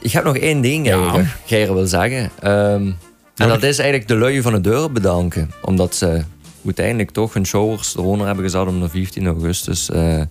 Ik 0.00 0.12
heb 0.12 0.24
nog 0.24 0.36
één 0.36 0.60
ding, 0.60 0.86
ja. 0.86 1.24
Geir 1.46 1.74
wil 1.74 1.86
zeggen. 1.86 2.30
Um, 2.44 2.96
en 3.40 3.48
dat 3.48 3.62
is 3.62 3.78
eigenlijk 3.78 4.08
de 4.08 4.16
lui 4.16 4.42
van 4.42 4.52
de 4.52 4.60
deur 4.60 4.92
bedanken. 4.92 5.50
Omdat 5.62 5.94
ze 5.94 6.22
uiteindelijk 6.64 7.10
toch 7.10 7.34
hun 7.34 7.46
showers 7.46 7.96
eronder 7.96 8.26
hebben 8.26 8.44
gezet 8.44 8.66
om 8.66 8.80
de 8.80 8.88
15 8.88 9.26
augustus 9.26 9.90
uh, 9.90 10.22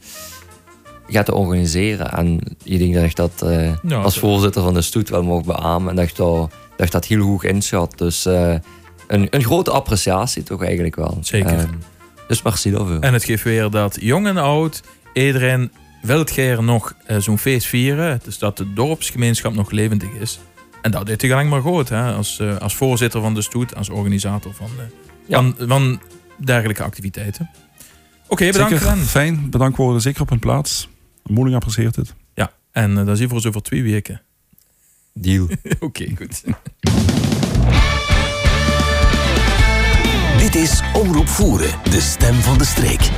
gaat 1.08 1.26
te 1.26 1.34
organiseren. 1.34 2.12
En 2.12 2.40
ik 2.64 2.80
denk 2.80 2.94
dat 2.94 3.04
ik 3.04 3.16
dat 3.16 3.42
uh, 3.44 3.74
ja, 3.84 4.02
als 4.02 4.20
voorzitter 4.20 4.62
van 4.62 4.74
de 4.74 4.82
stoet 4.82 5.10
wel 5.10 5.24
mocht 5.24 5.46
beamen. 5.46 5.90
En 5.90 5.96
dat 5.96 6.06
ik 6.06 6.16
dat, 6.16 6.52
dat, 6.78 6.92
dat 6.92 7.06
heel 7.06 7.22
goed 7.22 7.44
inschat. 7.44 7.98
Dus 7.98 8.26
uh, 8.26 8.56
een, 9.08 9.28
een 9.30 9.44
grote 9.44 9.72
appreciatie 9.72 10.44
toch 10.44 10.64
eigenlijk 10.64 10.96
wel. 10.96 11.18
Zeker. 11.22 11.70
dus 12.28 12.42
merci 12.42 12.72
daarvoor. 12.72 13.00
En 13.00 13.14
het 13.14 13.24
geeft 13.24 13.44
weer 13.44 13.70
dat 13.70 13.98
jong 14.02 14.28
en 14.28 14.38
oud, 14.38 14.82
iedereen 15.14 15.72
wil 16.02 16.20
het 16.20 16.62
nog 16.62 16.96
zo'n 17.18 17.38
feest 17.38 17.68
vieren. 17.68 18.20
Dus 18.24 18.38
dat 18.38 18.58
de 18.58 18.74
dorpsgemeenschap 18.74 19.54
nog 19.54 19.72
levendig 19.72 20.10
is. 20.20 20.40
En 20.82 20.92
dat 20.92 21.06
deed 21.06 21.22
hij 21.22 21.30
gelijk 21.30 21.50
maar 21.50 21.62
goed, 21.62 21.90
hè? 21.90 22.14
Als, 22.14 22.40
uh, 22.40 22.58
als 22.58 22.76
voorzitter 22.76 23.22
van 23.22 23.34
de 23.34 23.42
stoet, 23.42 23.76
als 23.76 23.90
organisator 23.90 24.54
van, 24.54 24.70
uh, 24.78 24.84
ja. 25.26 25.36
van, 25.36 25.56
van, 25.68 26.02
dergelijke 26.38 26.84
activiteiten. 26.84 27.50
Oké, 28.24 28.34
okay, 28.34 28.52
bedankt. 28.52 28.82
Zeker, 28.82 28.98
fijn, 28.98 29.50
bedankt 29.50 29.78
worden 29.78 30.02
zeker 30.02 30.22
op 30.22 30.30
hun 30.30 30.40
plaats. 30.40 30.90
Moeling 31.24 31.56
apprecieert 31.56 31.96
het. 31.96 32.16
Ja, 32.34 32.52
en 32.72 32.92
uh, 32.92 32.98
dat 32.98 33.08
is 33.08 33.20
hier 33.20 33.30
voor 33.30 33.46
over 33.48 33.62
twee 33.62 33.84
weken. 33.84 34.22
Deal. 35.14 35.44
Oké, 35.80 35.86
okay, 35.86 36.16
goed. 36.18 36.44
Dit 40.38 40.56
is 40.56 40.82
Omroep 40.94 41.28
Voeren, 41.28 41.76
de 41.90 42.02
stem 42.02 42.34
van 42.34 42.58
de 42.58 42.66
streek. 42.66 43.10